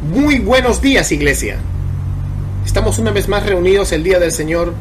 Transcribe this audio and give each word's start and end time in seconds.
Muy 0.00 0.38
buenos 0.38 0.80
días, 0.80 1.12
iglesia. 1.12 1.58
Estamos 2.64 2.98
una 2.98 3.10
vez 3.10 3.28
más 3.28 3.44
reunidos 3.44 3.92
el 3.92 4.02
día 4.02 4.18
del 4.18 4.32
Señor 4.32 4.72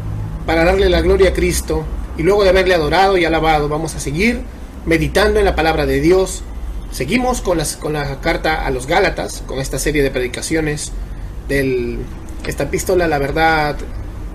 para 0.46 0.64
darle 0.64 0.88
la 0.88 1.02
gloria 1.02 1.32
a 1.32 1.34
Cristo 1.34 1.84
y 2.18 2.24
luego 2.24 2.46
de 2.46 2.52
haberle 2.52 2.74
adorado 2.74 3.18
y 3.18 3.26
alabado 3.26 3.68
vamos 3.68 3.96
a 3.96 4.00
seguir 4.00 4.40
meditando 4.86 5.38
en 5.38 5.44
la 5.44 5.58
palabra 5.58 5.86
de 5.86 6.00
Dios. 6.00 6.42
Seguimos 6.94 7.42
con, 7.42 7.58
las, 7.58 7.76
con 7.76 7.92
la 7.92 8.22
carta 8.22 8.66
a 8.66 8.72
los 8.72 8.88
Gálatas, 8.88 9.44
con 9.46 9.60
esta 9.60 9.78
serie 9.78 10.04
de 10.04 10.10
predicaciones 10.10 10.94
de 11.50 11.98
esta 12.48 12.64
epístola. 12.64 13.06
La 13.10 13.18
verdad, 13.18 13.76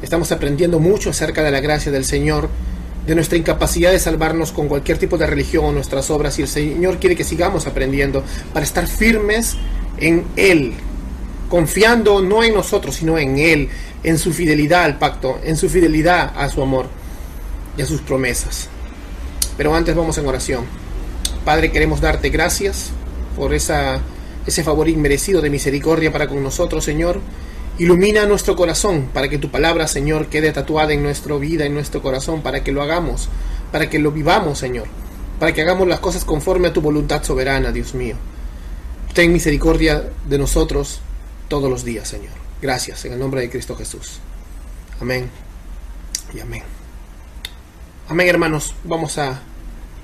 estamos 0.03 0.33
aprendiendo 0.33 0.81
mucho 0.81 1.09
acerca 1.09 1.43
de 1.43 1.51
la 1.51 1.61
gracia 1.61 1.91
del 1.93 2.05
Señor, 2.05 2.51
de 3.07 3.15
nuestra 3.15 3.39
incapacidad 3.39 3.91
de 3.91 3.99
salvarnos 3.99 4.53
con 4.53 4.69
cualquier 4.69 4.99
tipo 4.99 5.17
de 5.17 5.27
religión 5.27 5.65
o 5.65 5.73
nuestras 5.73 6.11
obras 6.11 6.39
y 6.39 6.43
el 6.43 6.49
Señor 6.49 6.99
quiere 6.99 7.17
que 7.17 7.25
sigamos 7.25 7.67
aprendiendo 7.67 8.23
para 8.53 8.67
estar 8.67 8.87
firmes 8.87 9.57
en 9.99 10.25
Él, 10.37 10.75
confiando 11.49 12.21
no 12.23 12.43
en 12.43 12.55
nosotros, 12.55 12.97
sino 12.97 13.19
en 13.19 13.39
Él, 13.39 13.69
en 14.03 14.19
su 14.19 14.33
fidelidad 14.33 14.85
al 14.85 14.99
pacto, 14.99 15.41
en 15.45 15.57
su 15.57 15.69
fidelidad 15.69 16.33
a 16.37 16.49
su 16.49 16.63
amor 16.63 16.87
y 17.77 17.83
a 17.83 17.87
sus 17.87 18.01
promesas. 18.01 18.69
Pero 19.57 19.75
antes 19.75 19.95
vamos 19.95 20.19
en 20.19 20.27
oración. 20.27 20.65
Padre, 21.45 21.71
queremos 21.71 22.01
darte 22.01 22.31
gracias 22.31 22.91
por 23.37 23.55
esa, 23.55 24.01
ese 24.47 24.65
favor 24.65 24.89
inmerecido 24.89 25.41
de 25.41 25.51
misericordia 25.51 26.13
para 26.13 26.29
con 26.29 26.43
nosotros, 26.43 26.85
Señor. 26.85 27.21
Ilumina 27.79 28.25
nuestro 28.27 28.55
corazón 28.55 29.09
para 29.13 29.29
que 29.29 29.39
tu 29.39 29.51
palabra, 29.51 29.89
Señor, 29.89 30.27
quede 30.27 30.53
tatuada 30.53 30.93
en 30.93 31.03
nuestra 31.03 31.37
vida, 31.37 31.67
en 31.67 31.75
nuestro 31.75 32.01
corazón, 32.03 32.41
para 32.41 32.63
que 32.63 32.73
lo 32.73 32.83
hagamos, 32.83 33.29
para 33.73 33.91
que 33.91 33.99
lo 33.99 34.13
vivamos, 34.13 34.59
Señor, 34.59 34.87
para 35.41 35.53
que 35.53 35.63
hagamos 35.63 35.89
las 35.89 35.99
cosas 35.99 36.25
conforme 36.25 36.69
a 36.69 36.73
tu 36.73 36.81
voluntad 36.81 37.25
soberana, 37.25 37.73
Dios 37.73 37.95
mío. 37.95 38.15
Ten 39.15 39.33
misericordia 39.33 40.11
de 40.29 40.39
nosotros 40.39 40.99
todos 41.47 41.71
los 41.71 41.85
días, 41.85 42.09
Señor. 42.09 42.33
Gracias, 42.61 43.05
en 43.05 43.13
el 43.13 43.21
nombre 43.21 43.43
de 43.43 43.49
Cristo 43.49 43.77
Jesús. 43.77 44.19
Amén 45.01 45.31
y 46.35 46.41
amén. 46.41 46.65
Amén, 48.09 48.27
hermanos. 48.27 48.75
Vamos 48.83 49.17
a 49.19 49.41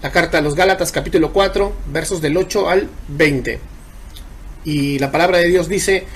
la 0.01 0.13
carta 0.13 0.39
a 0.39 0.41
los 0.41 0.55
Gálatas, 0.55 0.93
capítulo 0.93 1.33
4, 1.33 1.73
versos 1.93 2.21
del 2.21 2.37
8 2.37 2.69
al 2.71 2.89
20. 3.09 3.59
Y 4.65 5.01
la 5.01 5.11
palabra 5.11 5.39
de 5.39 5.49
Dios 5.49 5.69
dice, 5.69 6.07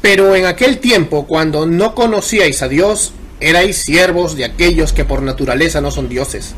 pero 0.00 0.34
en 0.34 0.46
aquel 0.46 0.78
tiempo, 0.78 1.26
cuando 1.26 1.66
no 1.66 1.94
conocíais 1.94 2.62
a 2.62 2.68
Dios, 2.68 3.12
erais 3.40 3.76
siervos 3.76 4.36
de 4.36 4.46
aquellos 4.46 4.94
que 4.94 5.04
por 5.04 5.20
naturaleza 5.20 5.82
no 5.82 5.90
son 5.90 6.08
dioses. 6.08 6.54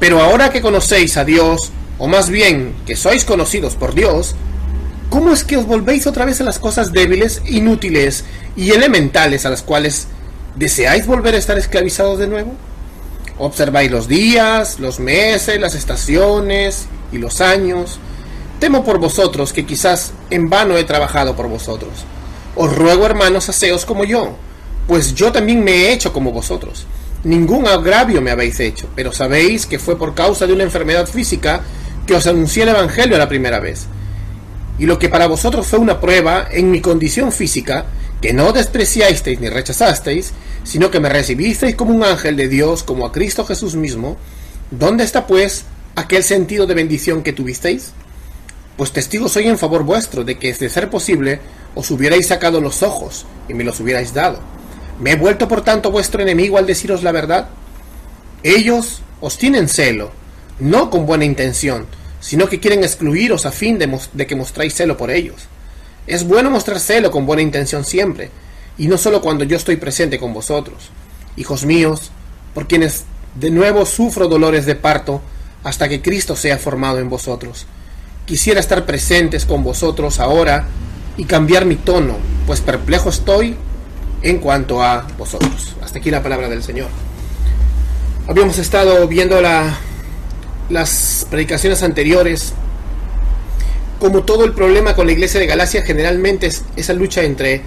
Pero 0.00 0.20
ahora 0.20 0.50
que 0.50 0.60
conocéis 0.60 1.16
a 1.16 1.24
Dios, 1.24 1.70
o 1.98 2.08
más 2.08 2.30
bien 2.30 2.74
que 2.84 2.96
sois 2.96 3.24
conocidos 3.24 3.76
por 3.76 3.94
Dios, 3.94 4.34
¿Cómo 5.10 5.32
es 5.32 5.42
que 5.42 5.56
os 5.56 5.64
volvéis 5.64 6.06
otra 6.06 6.26
vez 6.26 6.40
a 6.42 6.44
las 6.44 6.58
cosas 6.58 6.92
débiles, 6.92 7.40
inútiles 7.46 8.24
y 8.56 8.72
elementales 8.72 9.46
a 9.46 9.50
las 9.50 9.62
cuales 9.62 10.06
deseáis 10.54 11.06
volver 11.06 11.34
a 11.34 11.38
estar 11.38 11.56
esclavizados 11.56 12.18
de 12.18 12.26
nuevo? 12.26 12.52
Observáis 13.38 13.90
los 13.90 14.06
días, 14.06 14.78
los 14.78 15.00
meses, 15.00 15.58
las 15.58 15.74
estaciones 15.74 16.88
y 17.10 17.16
los 17.16 17.40
años. 17.40 17.98
Temo 18.60 18.84
por 18.84 18.98
vosotros 18.98 19.54
que 19.54 19.64
quizás 19.64 20.12
en 20.28 20.50
vano 20.50 20.76
he 20.76 20.84
trabajado 20.84 21.34
por 21.34 21.48
vosotros. 21.48 22.04
Os 22.54 22.76
ruego, 22.76 23.06
hermanos, 23.06 23.48
aseos 23.48 23.86
como 23.86 24.04
yo, 24.04 24.36
pues 24.86 25.14
yo 25.14 25.32
también 25.32 25.64
me 25.64 25.72
he 25.72 25.92
hecho 25.92 26.12
como 26.12 26.32
vosotros. 26.32 26.86
Ningún 27.24 27.66
agravio 27.66 28.20
me 28.20 28.30
habéis 28.30 28.60
hecho, 28.60 28.88
pero 28.94 29.12
sabéis 29.12 29.64
que 29.64 29.78
fue 29.78 29.96
por 29.96 30.14
causa 30.14 30.46
de 30.46 30.52
una 30.52 30.64
enfermedad 30.64 31.06
física 31.06 31.62
que 32.06 32.14
os 32.14 32.26
anuncié 32.26 32.64
el 32.64 32.70
Evangelio 32.70 33.16
la 33.16 33.28
primera 33.28 33.58
vez 33.58 33.86
y 34.78 34.86
lo 34.86 34.98
que 34.98 35.08
para 35.08 35.26
vosotros 35.26 35.66
fue 35.66 35.78
una 35.78 36.00
prueba 36.00 36.46
en 36.50 36.70
mi 36.70 36.80
condición 36.80 37.32
física, 37.32 37.86
que 38.20 38.32
no 38.32 38.52
despreciasteis 38.52 39.40
ni 39.40 39.48
rechazasteis, 39.48 40.32
sino 40.64 40.90
que 40.90 41.00
me 41.00 41.08
recibisteis 41.08 41.74
como 41.74 41.94
un 41.94 42.04
ángel 42.04 42.36
de 42.36 42.48
Dios, 42.48 42.82
como 42.82 43.06
a 43.06 43.12
Cristo 43.12 43.44
Jesús 43.44 43.74
mismo, 43.74 44.16
¿dónde 44.70 45.04
está 45.04 45.26
pues 45.26 45.64
aquel 45.96 46.22
sentido 46.22 46.66
de 46.66 46.74
bendición 46.74 47.22
que 47.22 47.32
tuvisteis? 47.32 47.92
Pues 48.76 48.92
testigo 48.92 49.28
soy 49.28 49.48
en 49.48 49.58
favor 49.58 49.82
vuestro 49.82 50.24
de 50.24 50.38
que, 50.38 50.52
de 50.52 50.68
ser 50.68 50.90
posible, 50.90 51.40
os 51.74 51.90
hubierais 51.90 52.28
sacado 52.28 52.60
los 52.60 52.82
ojos 52.82 53.26
y 53.48 53.54
me 53.54 53.64
los 53.64 53.80
hubierais 53.80 54.14
dado. 54.14 54.40
¿Me 55.00 55.12
he 55.12 55.16
vuelto 55.16 55.48
por 55.48 55.62
tanto 55.62 55.90
vuestro 55.90 56.22
enemigo 56.22 56.58
al 56.58 56.66
deciros 56.66 57.02
la 57.02 57.12
verdad? 57.12 57.48
Ellos 58.42 59.00
os 59.20 59.38
tienen 59.38 59.68
celo, 59.68 60.12
no 60.60 60.90
con 60.90 61.06
buena 61.06 61.24
intención, 61.24 61.86
sino 62.20 62.48
que 62.48 62.60
quieren 62.60 62.82
excluiros 62.82 63.46
a 63.46 63.52
fin 63.52 63.78
de, 63.78 64.26
que 64.26 64.36
mostráis 64.36 64.74
celo 64.74 64.96
por 64.96 65.10
ellos. 65.10 65.46
Es 66.06 66.26
bueno 66.26 66.50
mostrar 66.50 66.80
celo 66.80 67.10
con 67.10 67.26
buena 67.26 67.42
intención 67.42 67.84
siempre, 67.84 68.30
y 68.76 68.86
no 68.86 68.98
solo 68.98 69.20
cuando 69.20 69.44
yo 69.44 69.56
estoy 69.56 69.76
presente 69.76 70.18
con 70.18 70.32
vosotros. 70.32 70.90
Hijos 71.36 71.64
míos, 71.64 72.10
por 72.54 72.66
quienes 72.66 73.04
de 73.34 73.50
nuevo 73.50 73.86
sufro 73.86 74.28
dolores 74.28 74.66
de 74.66 74.74
parto 74.74 75.20
hasta 75.64 75.88
que 75.88 76.02
Cristo 76.02 76.34
sea 76.36 76.58
formado 76.58 76.98
en 76.98 77.08
vosotros. 77.08 77.66
Quisiera 78.26 78.60
estar 78.60 78.84
presentes 78.84 79.44
con 79.44 79.62
vosotros 79.62 80.20
ahora 80.20 80.66
y 81.16 81.24
cambiar 81.24 81.64
mi 81.64 81.76
tono, 81.76 82.16
pues 82.46 82.60
perplejo 82.60 83.10
estoy 83.10 83.56
en 84.22 84.38
cuanto 84.38 84.82
a 84.82 85.06
vosotros. 85.16 85.74
Hasta 85.82 85.98
aquí 85.98 86.10
la 86.10 86.22
palabra 86.22 86.48
del 86.48 86.62
Señor. 86.62 86.88
Habíamos 88.26 88.58
estado 88.58 89.06
viendo 89.08 89.40
la 89.40 89.78
las 90.68 91.26
predicaciones 91.30 91.82
anteriores, 91.82 92.52
como 93.98 94.22
todo 94.22 94.44
el 94.44 94.52
problema 94.52 94.94
con 94.94 95.06
la 95.06 95.12
iglesia 95.12 95.40
de 95.40 95.46
Galacia, 95.46 95.82
generalmente 95.82 96.46
es 96.46 96.64
esa 96.76 96.92
lucha 96.92 97.22
entre 97.22 97.62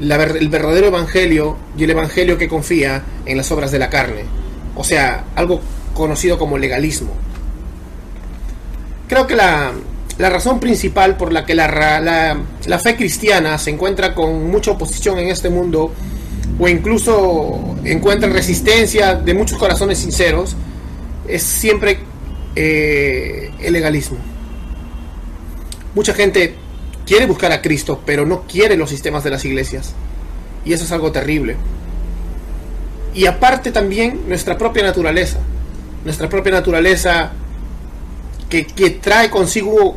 el 0.00 0.48
verdadero 0.48 0.88
evangelio 0.88 1.56
y 1.76 1.84
el 1.84 1.90
evangelio 1.90 2.36
que 2.36 2.48
confía 2.48 3.02
en 3.24 3.36
las 3.36 3.50
obras 3.52 3.70
de 3.70 3.78
la 3.78 3.88
carne. 3.88 4.24
O 4.74 4.84
sea, 4.84 5.24
algo 5.36 5.60
conocido 5.94 6.38
como 6.38 6.58
legalismo. 6.58 7.12
Creo 9.08 9.26
que 9.26 9.36
la, 9.36 9.72
razón 10.18 10.60
principal 10.60 11.16
por 11.16 11.32
la 11.32 11.44
que 11.44 11.54
la, 11.54 12.00
la, 12.00 12.78
fe 12.78 12.96
cristiana 12.96 13.58
se 13.58 13.70
encuentra 13.70 14.14
con 14.14 14.50
mucha 14.50 14.70
oposición 14.70 15.18
en 15.18 15.28
este 15.28 15.50
mundo, 15.50 15.92
o 16.58 16.68
incluso 16.68 17.76
encuentra 17.84 18.28
resistencia 18.28 19.14
de 19.14 19.34
muchos 19.34 19.58
corazones 19.58 19.98
sinceros, 19.98 20.56
es 21.28 21.42
siempre 21.42 22.00
eh, 22.54 23.50
el 23.60 23.72
legalismo. 23.72 24.18
Mucha 25.94 26.14
gente 26.14 26.54
quiere 27.06 27.26
buscar 27.26 27.52
a 27.52 27.62
Cristo, 27.62 28.00
pero 28.04 28.26
no 28.26 28.42
quiere 28.42 28.76
los 28.76 28.90
sistemas 28.90 29.24
de 29.24 29.30
las 29.30 29.44
iglesias. 29.44 29.94
Y 30.64 30.72
eso 30.72 30.84
es 30.84 30.92
algo 30.92 31.12
terrible. 31.12 31.56
Y 33.14 33.26
aparte 33.26 33.72
también 33.72 34.22
nuestra 34.28 34.56
propia 34.56 34.82
naturaleza. 34.82 35.38
Nuestra 36.04 36.28
propia 36.28 36.52
naturaleza 36.52 37.32
que, 38.48 38.64
trae 39.00 39.30
consigo 39.30 39.96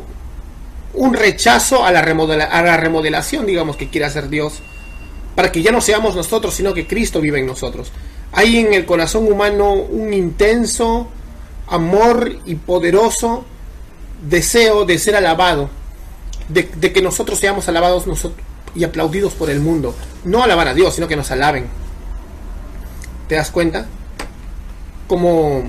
un 0.94 1.14
rechazo 1.14 1.84
a 1.84 1.92
la, 1.92 2.00
a 2.00 2.62
la 2.62 2.76
remodelación, 2.76 3.46
digamos, 3.46 3.76
que 3.76 3.88
quiere 3.88 4.06
hacer 4.06 4.28
Dios. 4.28 4.62
Para 5.34 5.52
que 5.52 5.62
ya 5.62 5.72
no 5.72 5.80
seamos 5.80 6.16
nosotros, 6.16 6.54
sino 6.54 6.72
que 6.72 6.86
Cristo 6.86 7.20
vive 7.20 7.38
en 7.38 7.46
nosotros. 7.46 7.92
Hay 8.32 8.58
en 8.58 8.72
el 8.72 8.86
corazón 8.86 9.30
humano 9.30 9.72
un 9.74 10.12
intenso 10.12 11.08
amor 11.66 12.38
y 12.44 12.56
poderoso 12.56 13.44
deseo 14.28 14.84
de 14.84 14.98
ser 14.98 15.16
alabado, 15.16 15.68
de, 16.48 16.66
que 16.66 17.02
nosotros 17.02 17.38
seamos 17.38 17.68
alabados 17.68 18.04
y 18.74 18.84
aplaudidos 18.84 19.32
por 19.34 19.50
el 19.50 19.60
mundo. 19.60 19.94
No 20.24 20.42
alabar 20.42 20.68
a 20.68 20.74
Dios, 20.74 20.94
sino 20.94 21.08
que 21.08 21.16
nos 21.16 21.30
alaben. 21.30 21.66
¿Te 23.28 23.34
das 23.34 23.50
cuenta? 23.50 23.86
Como 25.08 25.64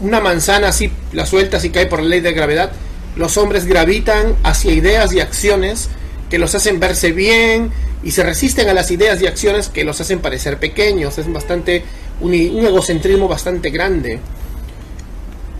una 0.00 0.20
manzana 0.20 0.68
así 0.68 0.92
la 1.12 1.26
sueltas 1.26 1.64
y 1.64 1.70
cae 1.70 1.86
por 1.86 2.00
la 2.00 2.08
ley 2.08 2.20
de 2.20 2.32
gravedad, 2.32 2.72
los 3.16 3.38
hombres 3.38 3.64
gravitan 3.64 4.36
hacia 4.42 4.72
ideas 4.72 5.12
y 5.12 5.20
acciones 5.20 5.88
que 6.30 6.38
los 6.38 6.54
hacen 6.54 6.80
verse 6.80 7.12
bien 7.12 7.72
y 8.02 8.10
se 8.10 8.22
resisten 8.22 8.68
a 8.68 8.74
las 8.74 8.90
ideas 8.90 9.20
y 9.22 9.26
acciones 9.26 9.68
que 9.68 9.84
los 9.84 10.00
hacen 10.00 10.20
parecer 10.20 10.58
pequeños. 10.58 11.18
Es 11.18 11.32
bastante 11.32 11.84
un 12.20 12.34
egocentrismo 12.34 13.26
bastante 13.28 13.70
grande. 13.70 14.20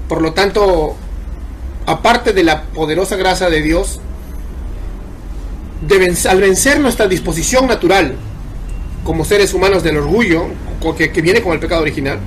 Por 0.08 0.22
lo 0.22 0.32
tanto, 0.32 0.94
aparte 1.86 2.32
de 2.32 2.44
la 2.44 2.62
poderosa 2.64 3.16
gracia 3.16 3.50
de 3.50 3.62
Dios, 3.62 4.00
al 6.28 6.40
vencer 6.40 6.80
nuestra 6.80 7.06
disposición 7.06 7.66
natural 7.66 8.16
como 9.04 9.24
seres 9.24 9.54
humanos 9.54 9.82
del 9.82 9.98
orgullo, 9.98 10.46
que, 10.96 11.08
viene 11.22 11.42
con 11.42 11.52
el 11.52 11.60
pecado 11.60 11.82
original, 11.82 12.18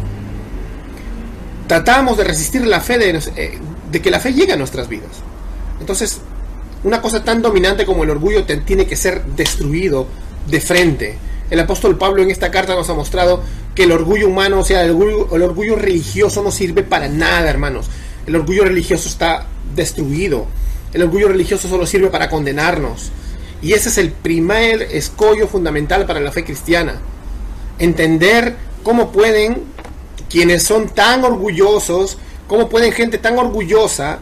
tratamos 1.68 2.18
de 2.18 2.24
resistir 2.24 2.66
la 2.66 2.82
fe 2.82 2.98
de, 2.98 3.22
eh, 3.36 3.58
de, 3.92 4.02
que 4.02 4.12
la 4.12 4.20
fe 4.20 4.34
llegue 4.34 4.54
a 4.54 4.58
nuestras 4.58 4.88
vidas. 4.90 5.10
Entonces, 5.80 6.20
una 6.84 7.02
cosa 7.02 7.24
tan 7.24 7.42
dominante 7.42 7.86
como 7.86 8.04
el 8.04 8.10
orgullo 8.10 8.46
tiene 8.46 8.86
que 8.86 8.96
ser 8.96 9.24
destruido 9.36 10.08
de 10.48 10.62
frente. 10.62 11.18
El 11.50 11.60
apóstol 11.60 11.98
Pablo 11.98 12.22
en 12.22 12.32
esta 12.32 12.52
carta 12.52 12.76
nos 12.76 12.90
ha 12.90 12.94
mostrado 12.94 13.44
que 13.76 13.84
el 13.84 13.92
orgullo 13.92 14.28
humano, 14.28 14.60
o 14.60 14.64
sea, 14.64 14.84
el 14.84 14.92
orgullo, 14.92 15.76
religioso 15.76 16.44
no 16.44 16.52
sirve 16.52 16.84
para 16.84 17.08
nada, 17.08 17.50
hermanos. 17.50 17.88
El 18.26 18.36
orgullo 18.36 18.64
religioso 18.66 19.08
está 19.08 19.48
destruido. 19.76 20.48
El 20.94 21.04
orgullo 21.04 21.28
religioso 21.28 21.68
solo 21.68 21.86
sirve 21.86 22.10
para 22.10 22.30
condenarnos. 22.30 23.12
Y 23.62 23.74
ese 23.74 23.90
es 23.90 23.98
el 23.98 24.12
primer 24.12 24.82
escollo 24.82 25.48
fundamental 25.48 26.06
para 26.06 26.20
la 26.20 26.32
fe 26.32 26.44
cristiana. 26.44 27.00
Entender 27.78 28.56
cómo 28.84 29.12
pueden 29.12 29.64
quienes 30.30 30.64
son 30.64 30.90
tan 30.90 31.24
orgullosos, 31.24 32.18
cómo 32.48 32.70
pueden 32.70 32.92
gente 32.92 33.18
tan 33.18 33.38
orgullosa 33.38 34.20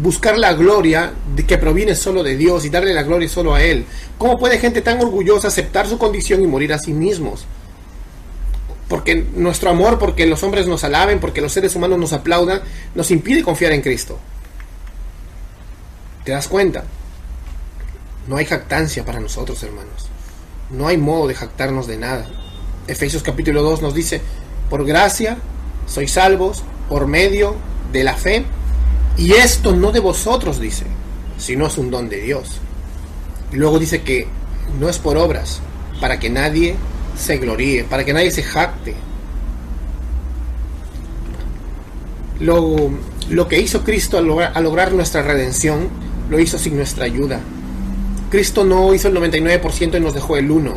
buscar 0.00 0.38
la 0.38 0.52
gloria 0.52 1.12
de 1.34 1.46
que 1.46 1.58
proviene 1.58 1.94
solo 1.94 2.22
de 2.22 2.36
Dios 2.36 2.64
y 2.64 2.70
darle 2.70 2.92
la 2.92 3.02
gloria 3.02 3.28
solo 3.28 3.54
a 3.54 3.62
Él. 3.62 3.86
¿Cómo 4.18 4.38
puede 4.38 4.58
gente 4.58 4.82
tan 4.82 5.00
orgullosa 5.00 5.48
aceptar 5.48 5.86
su 5.86 5.98
condición 5.98 6.42
y 6.42 6.46
morir 6.46 6.72
a 6.72 6.78
sí 6.78 6.92
mismos? 6.92 7.46
Porque 8.88 9.14
nuestro 9.14 9.70
amor, 9.70 9.98
porque 9.98 10.26
los 10.26 10.42
hombres 10.42 10.66
nos 10.66 10.82
alaben, 10.84 11.20
porque 11.20 11.40
los 11.40 11.52
seres 11.52 11.76
humanos 11.76 11.98
nos 11.98 12.12
aplaudan, 12.12 12.62
nos 12.94 13.10
impide 13.10 13.42
confiar 13.42 13.72
en 13.72 13.82
Cristo. 13.82 14.18
¿Te 16.24 16.32
das 16.32 16.48
cuenta? 16.48 16.84
No 18.26 18.36
hay 18.36 18.46
jactancia 18.46 19.04
para 19.04 19.20
nosotros, 19.20 19.62
hermanos. 19.62 20.08
No 20.70 20.86
hay 20.86 20.98
modo 20.98 21.28
de 21.28 21.34
jactarnos 21.34 21.86
de 21.86 21.98
nada. 21.98 22.26
Efesios 22.86 23.22
capítulo 23.22 23.62
2 23.62 23.82
nos 23.82 23.94
dice, 23.94 24.22
por 24.70 24.84
gracia 24.84 25.38
sois 25.86 26.12
salvos 26.12 26.62
por 26.88 27.06
medio 27.06 27.56
de 27.92 28.04
la 28.04 28.14
fe 28.14 28.44
y 29.16 29.32
esto 29.32 29.74
no 29.74 29.92
de 29.92 30.00
vosotros, 30.00 30.60
dice, 30.60 30.84
sino 31.38 31.66
es 31.66 31.76
un 31.78 31.90
don 31.90 32.08
de 32.08 32.20
Dios. 32.20 32.60
Luego 33.52 33.78
dice 33.78 34.02
que 34.02 34.28
no 34.78 34.88
es 34.88 34.98
por 34.98 35.16
obras, 35.16 35.60
para 36.00 36.20
que 36.20 36.30
nadie 36.30 36.76
se 37.18 37.38
gloríe, 37.38 37.84
para 37.84 38.04
que 38.04 38.12
nadie 38.12 38.30
se 38.30 38.42
jacte. 38.42 38.94
Lo, 42.40 42.90
lo 43.28 43.48
que 43.48 43.60
hizo 43.60 43.82
Cristo 43.82 44.18
al 44.18 44.26
lograr, 44.26 44.62
lograr, 44.62 44.92
nuestra 44.92 45.22
redención, 45.22 45.88
lo 46.30 46.38
hizo 46.38 46.58
sin 46.58 46.76
nuestra 46.76 47.04
ayuda. 47.04 47.40
Cristo 48.30 48.64
no 48.64 48.94
hizo 48.94 49.08
el 49.08 49.16
99% 49.16 49.96
y 49.96 50.00
nos 50.00 50.14
dejó 50.14 50.36
el 50.36 50.48
1%. 50.48 50.74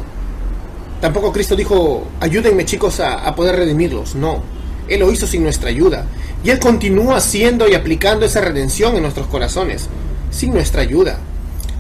Tampoco 0.99 1.31
Cristo 1.31 1.55
dijo, 1.55 2.07
ayúdenme 2.19 2.65
chicos 2.65 2.99
a, 2.99 3.15
a 3.25 3.35
poder 3.35 3.55
redimirlos. 3.55 4.15
No, 4.15 4.43
Él 4.87 4.99
lo 4.99 5.11
hizo 5.11 5.27
sin 5.27 5.43
nuestra 5.43 5.69
ayuda. 5.69 6.05
Y 6.43 6.49
Él 6.49 6.59
continúa 6.59 7.17
haciendo 7.17 7.67
y 7.69 7.75
aplicando 7.75 8.25
esa 8.25 8.41
redención 8.41 8.95
en 8.95 9.03
nuestros 9.03 9.27
corazones, 9.27 9.89
sin 10.31 10.53
nuestra 10.53 10.81
ayuda. 10.81 11.19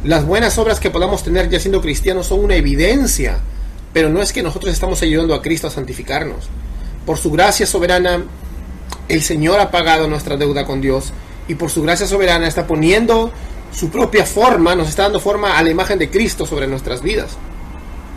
Las 0.03 0.25
buenas 0.25 0.57
obras 0.57 0.79
que 0.79 0.89
podamos 0.89 1.23
tener 1.23 1.49
ya 1.49 1.59
siendo 1.59 1.81
cristianos 1.81 2.27
son 2.27 2.43
una 2.43 2.55
evidencia, 2.55 3.37
pero 3.93 4.09
no 4.09 4.21
es 4.21 4.33
que 4.33 4.43
nosotros 4.43 4.73
estamos 4.73 5.01
ayudando 5.01 5.33
a 5.33 5.41
Cristo 5.41 5.67
a 5.67 5.71
santificarnos. 5.71 6.49
Por 7.05 7.17
su 7.17 7.31
gracia 7.31 7.65
soberana, 7.65 8.23
el 9.07 9.21
Señor 9.21 9.59
ha 9.59 9.71
pagado 9.71 10.07
nuestra 10.07 10.37
deuda 10.37 10.65
con 10.65 10.81
Dios 10.81 11.11
y 11.47 11.55
por 11.55 11.69
su 11.69 11.81
gracia 11.81 12.07
soberana 12.07 12.47
está 12.47 12.67
poniendo 12.67 13.31
su 13.73 13.89
propia 13.89 14.25
forma, 14.25 14.75
nos 14.75 14.89
está 14.89 15.03
dando 15.03 15.19
forma 15.19 15.57
a 15.57 15.63
la 15.63 15.69
imagen 15.69 15.97
de 15.99 16.09
Cristo 16.09 16.45
sobre 16.45 16.67
nuestras 16.67 17.01
vidas. 17.01 17.31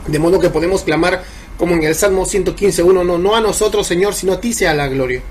De 0.06 0.18
modo 0.18 0.38
que 0.38 0.50
podemos 0.50 0.82
clamar 0.82 1.24
como 1.56 1.74
en 1.74 1.84
el 1.84 1.94
Salmo 1.94 2.26
115.1, 2.26 3.04
no, 3.04 3.18
no 3.18 3.36
a 3.36 3.40
nosotros 3.40 3.86
Señor, 3.86 4.14
sino 4.14 4.34
a 4.34 4.40
ti 4.40 4.52
sea 4.52 4.74
la 4.74 4.88
gloria. 4.88 5.22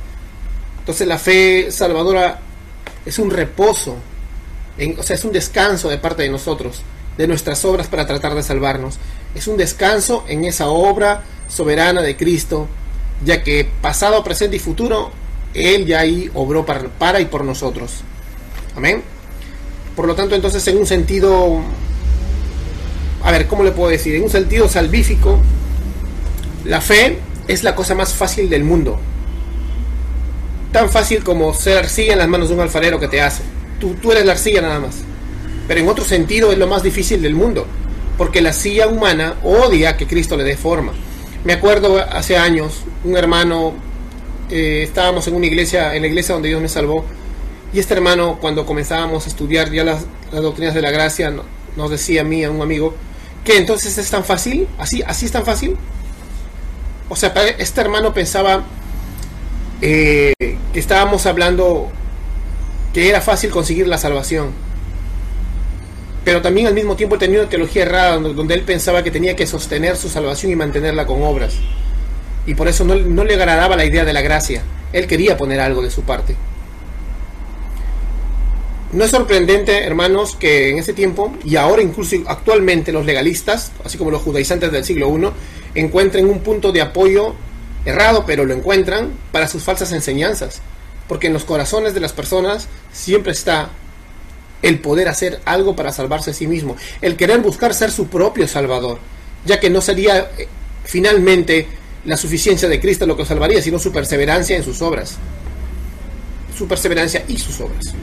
Entonces 0.80 1.08
la 1.08 1.18
fe 1.18 1.72
salvadora 1.72 2.40
es 3.06 3.20
un 3.20 3.30
reposo, 3.30 3.96
o 4.98 5.04
sea, 5.04 5.16
es 5.16 5.26
un 5.26 5.32
descanso 5.32 5.90
de 5.90 5.98
parte 5.98 6.24
de 6.24 6.30
nosotros, 6.30 6.82
de 7.18 7.28
nuestras 7.28 7.64
obras 7.66 7.88
para 7.88 8.08
tratar 8.08 8.36
de 8.36 8.44
salvarnos. 8.44 8.98
Es 9.36 9.48
un 9.48 9.58
descanso 9.58 10.24
en 10.28 10.46
esa 10.46 10.68
obra 10.68 11.24
soberana 11.48 12.02
de 12.02 12.16
Cristo, 12.16 12.68
ya 13.26 13.44
que 13.44 13.68
pasado, 13.82 14.24
presente 14.24 14.58
y 14.58 14.60
futuro, 14.60 15.12
Él 15.54 15.86
ya 15.86 16.00
ahí 16.00 16.30
obró 16.34 16.66
para, 16.66 17.20
y 17.20 17.26
por 17.26 17.44
nosotros. 17.44 18.02
Amén. 18.76 19.04
Por 19.96 20.08
lo 20.08 20.16
tanto, 20.16 20.36
entonces, 20.36 20.68
en 20.68 20.78
un 20.78 20.88
sentido, 20.88 21.60
a 23.24 23.32
ver, 23.32 23.48
¿cómo 23.48 23.64
le 23.64 23.72
puedo 23.72 23.90
decir? 23.90 24.16
En 24.16 24.24
un 24.24 24.30
sentido 24.30 24.68
salvífico, 24.68 25.40
la 26.66 26.82
fe 26.82 27.20
es 27.48 27.64
la 27.64 27.76
cosa 27.76 27.94
más 27.96 28.14
fácil 28.14 28.50
del 28.50 28.64
mundo 28.64 29.00
tan 30.74 30.90
fácil 30.90 31.24
como 31.24 31.54
ser 31.54 31.78
arcilla 31.78 32.14
en 32.14 32.20
las 32.20 32.28
manos 32.28 32.50
de 32.50 32.56
un 32.56 32.60
alfarero 32.60 33.00
que 33.00 33.08
te 33.08 33.22
hace. 33.22 33.44
Tú, 33.80 33.94
tú 34.02 34.12
eres 34.12 34.26
la 34.26 34.34
arcilla 34.34 34.62
nada 34.62 34.80
más. 34.80 34.96
Pero 35.68 35.80
en 35.80 35.88
otro 35.88 36.04
sentido 36.04 36.52
es 36.52 36.58
lo 36.58 36.68
más 36.68 36.84
difícil 36.84 37.22
del 37.22 37.36
mundo, 37.36 37.66
porque 38.18 38.42
la 38.42 38.54
silla 38.54 38.88
humana 38.88 39.36
odia 39.44 39.98
que 39.98 40.08
Cristo 40.08 40.38
le 40.38 40.44
dé 40.44 40.58
forma. 40.58 40.94
Me 41.44 41.54
acuerdo 41.54 42.00
hace 42.00 42.38
años, 42.38 42.84
un 43.04 43.18
hermano, 43.18 43.74
eh, 44.50 44.84
estábamos 44.84 45.28
en 45.28 45.36
una 45.36 45.46
iglesia, 45.46 45.96
en 45.96 46.04
la 46.04 46.08
iglesia 46.08 46.34
donde 46.34 46.50
Dios 46.50 46.62
me 46.62 46.70
salvó, 46.70 47.06
y 47.74 47.80
este 47.80 47.94
hermano 47.96 48.38
cuando 48.40 48.66
comenzábamos 48.66 49.26
a 49.26 49.30
estudiar 49.30 49.72
ya 49.72 49.84
las, 49.84 50.06
doctrinas 50.32 50.74
de 50.74 50.82
la 50.82 50.92
gracia, 50.92 51.34
nos 51.76 51.90
decía 51.90 52.22
a 52.22 52.24
mí, 52.24 52.44
a 52.44 52.52
un 52.52 52.62
amigo, 52.62 52.96
que 53.44 53.58
entonces 53.58 53.98
es 53.98 54.10
tan 54.10 54.24
fácil, 54.24 54.68
así, 54.78 55.04
así 55.06 55.26
es 55.26 55.32
tan 55.32 55.44
fácil. 55.44 55.76
O 57.10 57.16
sea, 57.16 57.34
este 57.58 57.82
hermano 57.82 58.14
pensaba 58.14 58.64
eh, 59.82 60.34
que 60.40 60.80
estábamos 60.80 61.26
hablando 61.26 61.92
que 62.94 63.10
era 63.10 63.22
fácil 63.22 63.50
conseguir 63.50 63.88
la 63.88 63.98
salvación. 63.98 64.52
Pero 66.24 66.42
también 66.42 66.68
al 66.68 66.74
mismo 66.74 66.96
tiempo 66.96 67.18
tenía 67.18 67.42
una 67.42 67.50
teología 67.50 67.84
errada 67.84 68.18
donde 68.18 68.54
él 68.54 68.62
pensaba 68.62 69.04
que 69.04 69.12
tenía 69.12 69.36
que 69.36 69.46
sostener 69.46 69.98
su 69.98 70.10
salvación 70.10 70.52
y 70.52 70.56
mantenerla 70.56 71.06
con 71.06 71.22
obras. 71.22 71.56
Y 72.46 72.56
por 72.56 72.68
eso 72.68 72.84
no, 72.84 72.96
no 72.96 73.24
le 73.24 73.34
agradaba 73.34 73.76
la 73.76 73.86
idea 73.86 74.06
de 74.06 74.14
la 74.14 74.22
gracia. 74.22 74.64
Él 74.94 75.08
quería 75.08 75.38
poner 75.38 75.60
algo 75.60 75.82
de 75.82 75.92
su 75.92 76.04
parte. 76.04 76.36
No 78.94 79.04
es 79.04 79.10
sorprendente, 79.10 79.86
hermanos, 79.86 80.36
que 80.36 80.70
en 80.70 80.78
ese 80.78 80.94
tiempo, 80.94 81.34
y 81.44 81.56
ahora 81.56 81.82
incluso 81.82 82.16
actualmente, 82.28 82.92
los 82.92 83.08
legalistas, 83.08 83.72
así 83.84 83.98
como 83.98 84.12
los 84.12 84.22
judaizantes 84.22 84.72
del 84.72 84.86
siglo 84.86 85.10
I, 85.18 85.30
encuentren 85.74 86.30
un 86.30 86.42
punto 86.42 86.72
de 86.72 86.82
apoyo 86.82 87.34
errado, 87.86 88.24
pero 88.28 88.46
lo 88.46 88.54
encuentran 88.54 89.12
para 89.32 89.48
sus 89.48 89.64
falsas 89.64 89.92
enseñanzas. 89.94 90.62
Porque 91.08 91.28
en 91.28 91.34
los 91.34 91.44
corazones 91.44 91.96
de 91.96 92.02
las 92.02 92.14
personas 92.14 92.68
siempre 92.92 93.32
está 93.32 93.70
el 94.64 94.80
poder 94.80 95.08
hacer 95.08 95.40
algo 95.46 95.76
para 95.76 95.92
salvarse 95.92 96.32
a 96.32 96.34
sí 96.34 96.48
mismo, 96.48 96.76
el 97.02 97.16
querer 97.16 97.40
buscar 97.40 97.76
ser 97.76 97.92
su 97.92 98.08
propio 98.08 98.48
salvador, 98.48 98.98
ya 99.46 99.60
que 99.60 99.70
no 99.70 99.82
sería 99.82 100.32
eh, 100.38 100.48
finalmente 100.84 101.68
la 102.06 102.18
suficiencia 102.18 102.68
de 102.68 102.80
Cristo 102.80 103.06
lo 103.06 103.16
que 103.16 103.26
salvaría, 103.26 103.62
sino 103.62 103.78
su 103.78 103.92
perseverancia 103.92 104.58
en 104.58 104.64
sus 104.64 104.82
obras. 104.82 105.18
Su 106.58 106.68
perseverancia 106.68 107.24
y 107.28 107.38
sus 107.38 107.62
obras. 107.62 107.94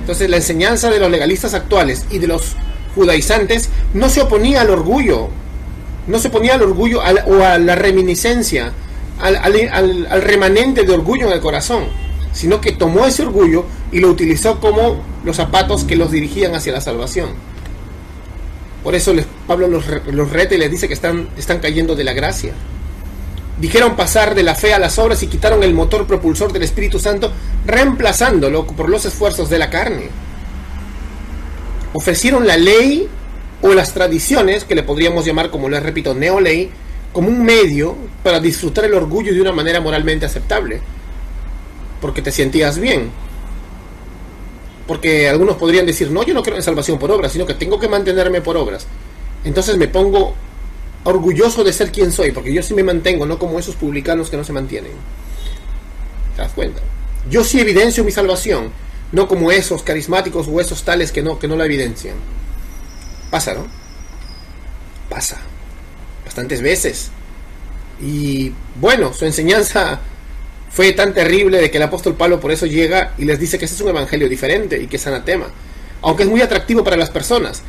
Entonces 0.00 0.28
la 0.28 0.36
enseñanza 0.36 0.90
de 0.90 1.00
los 1.00 1.10
legalistas 1.10 1.54
actuales 1.54 2.04
y 2.10 2.18
de 2.18 2.26
los 2.26 2.54
judaizantes 2.94 3.70
no 3.94 4.10
se 4.10 4.20
oponía 4.20 4.60
al 4.60 4.70
orgullo 4.70 5.30
no 6.08 6.18
se 6.18 6.30
ponía 6.30 6.54
al 6.54 6.62
orgullo 6.62 7.00
o 7.00 7.44
a 7.44 7.58
la 7.58 7.74
reminiscencia, 7.76 8.72
al, 9.20 10.22
remanente 10.22 10.82
de 10.84 10.92
orgullo 10.92 11.26
en 11.26 11.34
el 11.34 11.40
corazón, 11.40 11.84
sino 12.32 12.60
que 12.60 12.72
tomó 12.72 13.04
ese 13.04 13.22
orgullo 13.22 13.66
y 13.92 14.00
lo 14.00 14.08
utilizó 14.08 14.58
como 14.58 15.02
los 15.24 15.36
zapatos 15.36 15.84
que 15.84 15.96
los 15.96 16.10
dirigían 16.10 16.54
hacia 16.54 16.72
la 16.72 16.80
salvación. 16.80 17.30
Por 18.82 18.94
eso 18.94 19.12
les, 19.12 19.26
Pablo 19.46 19.68
los, 19.68 19.84
los 20.12 20.30
reta 20.30 20.54
y 20.54 20.58
les 20.58 20.70
dice 20.70 20.88
que 20.88 20.94
están, 20.94 21.28
están 21.36 21.58
cayendo 21.58 21.94
de 21.94 22.04
la 22.04 22.12
gracia. 22.12 22.52
Dijeron 23.60 23.96
pasar 23.96 24.34
de 24.34 24.44
la 24.44 24.54
fe 24.54 24.72
a 24.72 24.78
las 24.78 24.98
obras 24.98 25.22
y 25.22 25.26
quitaron 25.26 25.64
el 25.64 25.74
motor 25.74 26.06
propulsor 26.06 26.52
del 26.52 26.62
Espíritu 26.62 27.00
Santo, 27.00 27.32
reemplazándolo 27.66 28.66
por 28.66 28.88
los 28.88 29.04
esfuerzos 29.04 29.50
de 29.50 29.58
la 29.58 29.68
carne. 29.68 30.10
Ofrecieron 31.92 32.46
la 32.46 32.56
ley 32.56 33.08
o 33.60 33.74
las 33.74 33.92
tradiciones, 33.92 34.64
que 34.64 34.76
le 34.76 34.84
podríamos 34.84 35.24
llamar, 35.24 35.50
como 35.50 35.68
les 35.68 35.82
repito, 35.82 36.14
neoley, 36.14 36.70
como 37.12 37.28
un 37.28 37.44
medio 37.44 37.96
para 38.22 38.38
disfrutar 38.38 38.84
el 38.84 38.94
orgullo 38.94 39.34
de 39.34 39.40
una 39.40 39.50
manera 39.50 39.80
moralmente 39.80 40.26
aceptable. 40.26 40.80
Porque 42.00 42.22
te 42.22 42.30
sentías 42.30 42.78
bien. 42.78 43.10
Porque 44.88 45.28
algunos 45.28 45.56
podrían 45.56 45.84
decir, 45.84 46.10
no, 46.10 46.22
yo 46.22 46.32
no 46.32 46.42
creo 46.42 46.56
en 46.56 46.62
salvación 46.62 46.98
por 46.98 47.10
obras, 47.12 47.30
sino 47.30 47.44
que 47.44 47.52
tengo 47.52 47.78
que 47.78 47.88
mantenerme 47.88 48.40
por 48.40 48.56
obras. 48.56 48.86
Entonces 49.44 49.76
me 49.76 49.86
pongo 49.86 50.34
orgulloso 51.04 51.62
de 51.62 51.74
ser 51.74 51.92
quien 51.92 52.10
soy, 52.10 52.32
porque 52.32 52.54
yo 52.54 52.62
sí 52.62 52.72
me 52.72 52.82
mantengo, 52.82 53.26
no 53.26 53.38
como 53.38 53.58
esos 53.58 53.76
publicanos 53.76 54.30
que 54.30 54.38
no 54.38 54.44
se 54.44 54.54
mantienen. 54.54 54.92
¿Te 56.34 56.40
das 56.40 56.52
cuenta? 56.52 56.80
Yo 57.28 57.44
sí 57.44 57.60
evidencio 57.60 58.02
mi 58.02 58.12
salvación, 58.12 58.72
no 59.12 59.28
como 59.28 59.52
esos 59.52 59.82
carismáticos 59.82 60.48
o 60.48 60.58
esos 60.58 60.82
tales 60.82 61.12
que 61.12 61.22
no, 61.22 61.38
que 61.38 61.48
no 61.48 61.56
la 61.56 61.66
evidencian. 61.66 62.16
Pasa, 63.30 63.52
¿no? 63.52 63.66
Pasa. 65.10 65.36
Bastantes 66.24 66.62
veces. 66.62 67.10
Y 68.00 68.54
bueno, 68.80 69.12
su 69.12 69.26
enseñanza 69.26 70.00
fue 70.70 70.92
tan 70.92 71.14
terrible 71.14 71.60
de 71.60 71.70
que 71.70 71.78
el 71.78 71.82
apóstol 71.82 72.14
Pablo 72.14 72.40
por 72.40 72.52
eso 72.52 72.66
llega 72.66 73.14
y 73.18 73.24
les 73.24 73.38
dice 73.38 73.58
que 73.58 73.64
ese 73.64 73.74
es 73.74 73.80
un 73.80 73.88
evangelio 73.88 74.28
diferente 74.28 74.80
y 74.80 74.86
que 74.86 74.96
es 74.96 75.06
anatema. 75.06 75.46
Aunque 76.02 76.22
es 76.22 76.28
muy 76.28 76.40
atractivo 76.40 76.84
para 76.84 76.96
las 76.96 77.10
personas. 77.10 77.62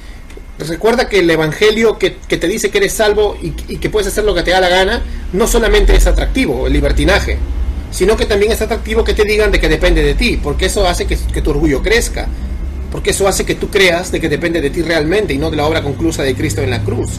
Recuerda 0.59 1.07
que 1.07 1.19
el 1.19 1.29
evangelio 1.29 1.97
que, 1.97 2.11
te 2.11 2.47
dice 2.47 2.69
que 2.69 2.79
eres 2.79 2.93
salvo 2.93 3.37
y, 3.41 3.51
que 3.51 3.89
puedes 3.89 4.07
hacer 4.09 4.25
lo 4.25 4.35
que 4.35 4.43
te 4.43 4.51
da 4.51 4.59
la 4.59 4.69
gana, 4.69 5.03
no 5.31 5.47
solamente 5.47 5.95
es 5.95 6.05
atractivo, 6.05 6.67
el 6.67 6.73
libertinaje, 6.73 7.37
sino 7.91 8.17
que 8.17 8.25
también 8.25 8.51
es 8.51 8.61
atractivo 8.61 9.03
que 9.03 9.13
te 9.13 9.23
digan 9.23 9.51
de 9.51 9.59
que 9.59 9.69
depende 9.69 10.03
de 10.03 10.15
ti, 10.15 10.37
porque 10.41 10.65
eso 10.65 10.85
hace 10.85 11.07
que, 11.07 11.17
que 11.33 11.41
tu 11.41 11.51
orgullo 11.51 11.81
crezca 11.81 12.27
porque 12.91 13.11
eso 13.11 13.27
hace 13.27 13.45
que 13.45 13.55
tú 13.55 13.69
creas 13.69 14.11
de 14.11 14.19
que 14.19 14.29
depende 14.29 14.61
de 14.61 14.69
ti 14.69 14.81
realmente 14.81 15.33
y 15.33 15.37
no 15.37 15.51
de 15.51 15.57
la 15.57 15.65
obra 15.65 15.83
conclusa 15.83 16.23
de 16.23 16.35
Cristo 16.35 16.61
en 16.61 16.71
la 16.71 16.81
cruz. 16.81 17.11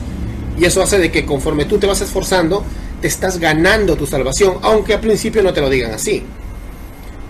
Y 0.59 0.65
eso 0.65 0.83
hace 0.83 0.99
de 0.99 1.11
que 1.11 1.25
conforme 1.25 1.65
tú 1.65 1.79
te 1.79 1.87
vas 1.87 2.01
esforzando, 2.01 2.65
te 3.01 3.09
estás 3.09 3.39
ganando 3.39 3.97
tu 3.97 4.07
salvación, 4.07 4.59
aunque 4.63 4.95
al 4.95 5.01
principio 5.01 5.43
no 5.43 5.53
te 5.53 5.61
lo 5.61 5.71
digan 5.71 5.93
así. 5.93 6.25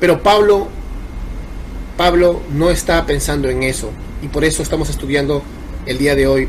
Pero 0.00 0.22
Pablo, 0.22 0.68
Pablo 1.96 2.40
no 2.52 2.70
está 2.70 3.04
pensando 3.06 3.48
en 3.48 3.62
eso 3.62 3.90
y 4.22 4.28
por 4.28 4.44
eso 4.44 4.62
estamos 4.62 4.90
estudiando 4.90 5.42
el 5.86 5.98
día 5.98 6.14
de 6.14 6.26
hoy 6.26 6.48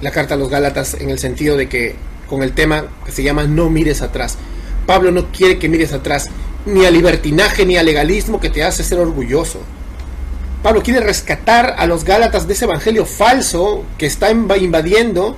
la 0.00 0.10
carta 0.10 0.34
a 0.34 0.36
los 0.36 0.48
Gálatas 0.48 0.94
en 0.94 1.10
el 1.10 1.18
sentido 1.18 1.56
de 1.56 1.68
que 1.68 1.96
con 2.28 2.42
el 2.42 2.52
tema 2.52 2.86
que 3.04 3.12
se 3.12 3.22
llama 3.22 3.44
no 3.44 3.70
mires 3.70 4.02
atrás. 4.02 4.36
Pablo 4.86 5.10
no 5.10 5.32
quiere 5.32 5.58
que 5.58 5.68
mires 5.68 5.92
atrás 5.92 6.28
ni 6.66 6.84
al 6.84 6.94
libertinaje 6.94 7.66
ni 7.66 7.76
al 7.76 7.86
legalismo 7.86 8.40
que 8.40 8.50
te 8.50 8.62
hace 8.62 8.84
ser 8.84 8.98
orgulloso. 8.98 9.60
Pablo 10.62 10.82
quiere 10.82 11.00
rescatar 11.00 11.74
a 11.78 11.86
los 11.86 12.04
Gálatas 12.04 12.46
de 12.46 12.54
ese 12.54 12.64
evangelio 12.64 13.06
falso 13.06 13.84
que 13.96 14.06
está 14.06 14.30
invadiendo 14.30 15.36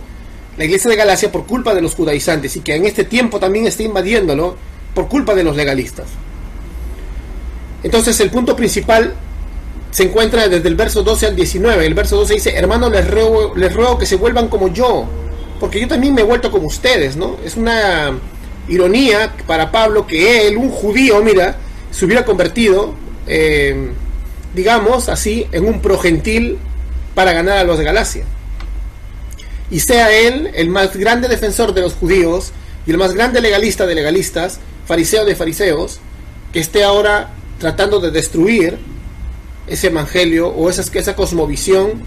la 0.60 0.66
iglesia 0.66 0.90
de 0.90 0.96
Galacia 0.96 1.32
por 1.32 1.46
culpa 1.46 1.72
de 1.74 1.80
los 1.80 1.94
judaizantes 1.94 2.54
y 2.54 2.60
que 2.60 2.74
en 2.74 2.84
este 2.84 3.04
tiempo 3.04 3.40
también 3.40 3.66
está 3.66 3.82
invadiéndolo 3.82 4.56
por 4.92 5.08
culpa 5.08 5.34
de 5.34 5.42
los 5.42 5.56
legalistas. 5.56 6.04
Entonces 7.82 8.20
el 8.20 8.28
punto 8.28 8.54
principal 8.54 9.14
se 9.90 10.02
encuentra 10.02 10.48
desde 10.48 10.68
el 10.68 10.74
verso 10.74 11.02
12 11.02 11.28
al 11.28 11.34
19. 11.34 11.86
El 11.86 11.94
verso 11.94 12.16
12 12.16 12.34
dice, 12.34 12.54
hermanos, 12.58 12.92
les 12.92 13.10
ruego, 13.10 13.54
les 13.56 13.72
ruego 13.72 13.96
que 13.96 14.04
se 14.04 14.16
vuelvan 14.16 14.48
como 14.48 14.68
yo, 14.68 15.06
porque 15.58 15.80
yo 15.80 15.88
también 15.88 16.12
me 16.12 16.20
he 16.20 16.24
vuelto 16.24 16.50
como 16.50 16.66
ustedes, 16.66 17.16
¿no? 17.16 17.38
Es 17.42 17.56
una 17.56 18.18
ironía 18.68 19.32
para 19.46 19.72
Pablo 19.72 20.06
que 20.06 20.46
él, 20.46 20.58
un 20.58 20.68
judío, 20.68 21.22
mira, 21.22 21.56
se 21.90 22.04
hubiera 22.04 22.26
convertido, 22.26 22.92
eh, 23.26 23.92
digamos 24.54 25.08
así, 25.08 25.46
en 25.52 25.64
un 25.64 25.80
progentil 25.80 26.58
para 27.14 27.32
ganar 27.32 27.56
a 27.56 27.64
los 27.64 27.78
de 27.78 27.84
Galacia. 27.84 28.26
Y 29.70 29.80
sea 29.80 30.12
él 30.12 30.50
el 30.54 30.68
más 30.68 30.96
grande 30.96 31.28
defensor 31.28 31.74
de 31.74 31.80
los 31.80 31.94
judíos 31.94 32.52
y 32.86 32.90
el 32.90 32.98
más 32.98 33.14
grande 33.14 33.40
legalista 33.40 33.86
de 33.86 33.94
legalistas, 33.94 34.58
fariseo 34.86 35.24
de 35.24 35.36
fariseos, 35.36 36.00
que 36.52 36.60
esté 36.60 36.82
ahora 36.82 37.30
tratando 37.58 38.00
de 38.00 38.10
destruir 38.10 38.78
ese 39.66 39.86
evangelio 39.86 40.48
o 40.48 40.68
esa, 40.68 41.14
cosmovisión 41.14 42.02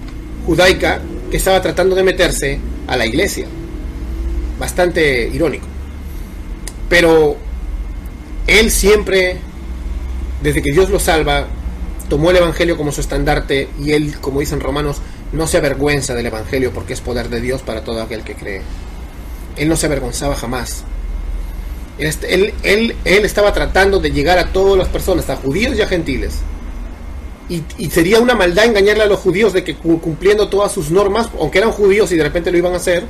judaica 0.46 1.00
que 1.32 1.38
estaba 1.38 1.62
tratando 1.62 1.96
de 1.96 2.04
meterse 2.04 2.60
a 2.88 2.98
la 2.98 3.06
iglesia. 3.06 3.48
Bastante 4.60 5.30
irónico. 5.30 5.66
Pero 6.90 7.38
él 8.48 8.70
siempre, 8.70 9.38
desde 10.42 10.62
que 10.62 10.72
Dios 10.72 10.90
lo 10.90 11.00
salva, 11.00 11.48
tomó 12.10 12.32
el 12.32 12.38
Evangelio 12.38 12.78
como 12.78 12.92
su 12.92 13.02
estandarte 13.02 13.70
y 13.82 13.92
él, 13.92 14.16
como 14.20 14.42
dicen 14.42 14.60
romanos, 14.60 14.98
no 15.34 15.48
se 15.48 15.58
avergüenza 15.58 16.14
del 16.14 16.28
Evangelio 16.28 16.72
porque 16.72 16.94
es 16.94 17.02
poder 17.02 17.30
de 17.30 17.42
Dios 17.42 17.62
para 17.62 17.84
todo 17.84 18.02
aquel 18.02 18.24
que 18.24 18.36
cree. 18.36 18.62
Él 19.58 19.68
no 19.68 19.76
se 19.76 19.88
avergonzaba 19.88 20.36
jamás. 20.36 20.84
Él, 21.98 22.96
estaba 23.04 23.54
tratando 23.54 24.00
de 24.00 24.12
llegar 24.12 24.40
a 24.40 24.52
todas 24.52 24.78
las 24.78 24.88
personas, 24.88 25.30
a 25.30 25.36
judíos 25.36 25.78
y 25.78 25.82
a 25.82 25.88
gentiles. 25.88 26.40
Y, 27.50 27.90
sería 27.90 28.20
una 28.20 28.36
maldad 28.36 28.66
engañarle 28.66 29.04
a 29.04 29.08
los 29.08 29.20
judíos 29.20 29.54
de 29.54 29.64
que 29.64 29.76
cumpliendo 29.76 30.50
todas 30.50 30.72
sus 30.72 30.90
normas, 30.90 31.30
aunque 31.40 31.60
eran 31.60 31.72
judíos 31.72 32.12
y 32.12 32.16
de 32.18 32.24
repente 32.24 32.52
lo 32.52 32.58
iban 32.58 32.74
a 32.74 32.78
hacer, 32.78 33.06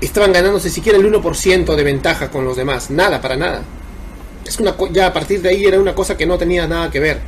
estaban 0.00 0.32
ganándose 0.32 0.70
siquiera 0.70 0.98
el 0.98 1.12
1% 1.12 1.74
de 1.76 1.84
ventaja 1.84 2.30
con 2.30 2.44
los 2.44 2.56
demás. 2.56 2.90
Nada, 2.90 3.20
para 3.20 3.36
nada. 3.36 3.62
Es 4.44 4.58
una, 4.58 4.74
ya 4.90 5.06
a 5.06 5.12
partir 5.12 5.42
de 5.42 5.50
ahí 5.50 5.64
era 5.64 5.78
una 5.78 5.94
cosa 5.94 6.16
que 6.16 6.26
no 6.26 6.38
tenía 6.38 6.66
nada 6.66 6.90
que 6.90 6.98
ver. 6.98 7.20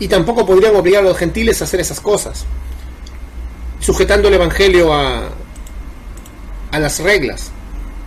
Y 0.00 0.08
tampoco 0.08 0.44
podrían 0.44 0.74
obligar 0.74 1.02
a 1.02 1.08
los 1.08 1.16
gentiles 1.16 1.60
a 1.60 1.64
hacer 1.64 1.80
esas 1.80 2.00
cosas, 2.00 2.44
sujetando 3.80 4.28
el 4.28 4.34
Evangelio 4.34 4.92
a, 4.92 5.28
a 6.70 6.78
las 6.78 7.00
reglas 7.00 7.52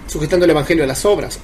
sujetando 0.09 0.45
el 0.45 0.51
Evangelio 0.51 0.83
a 0.83 0.87
las 0.87 1.05
obras. 1.05 1.39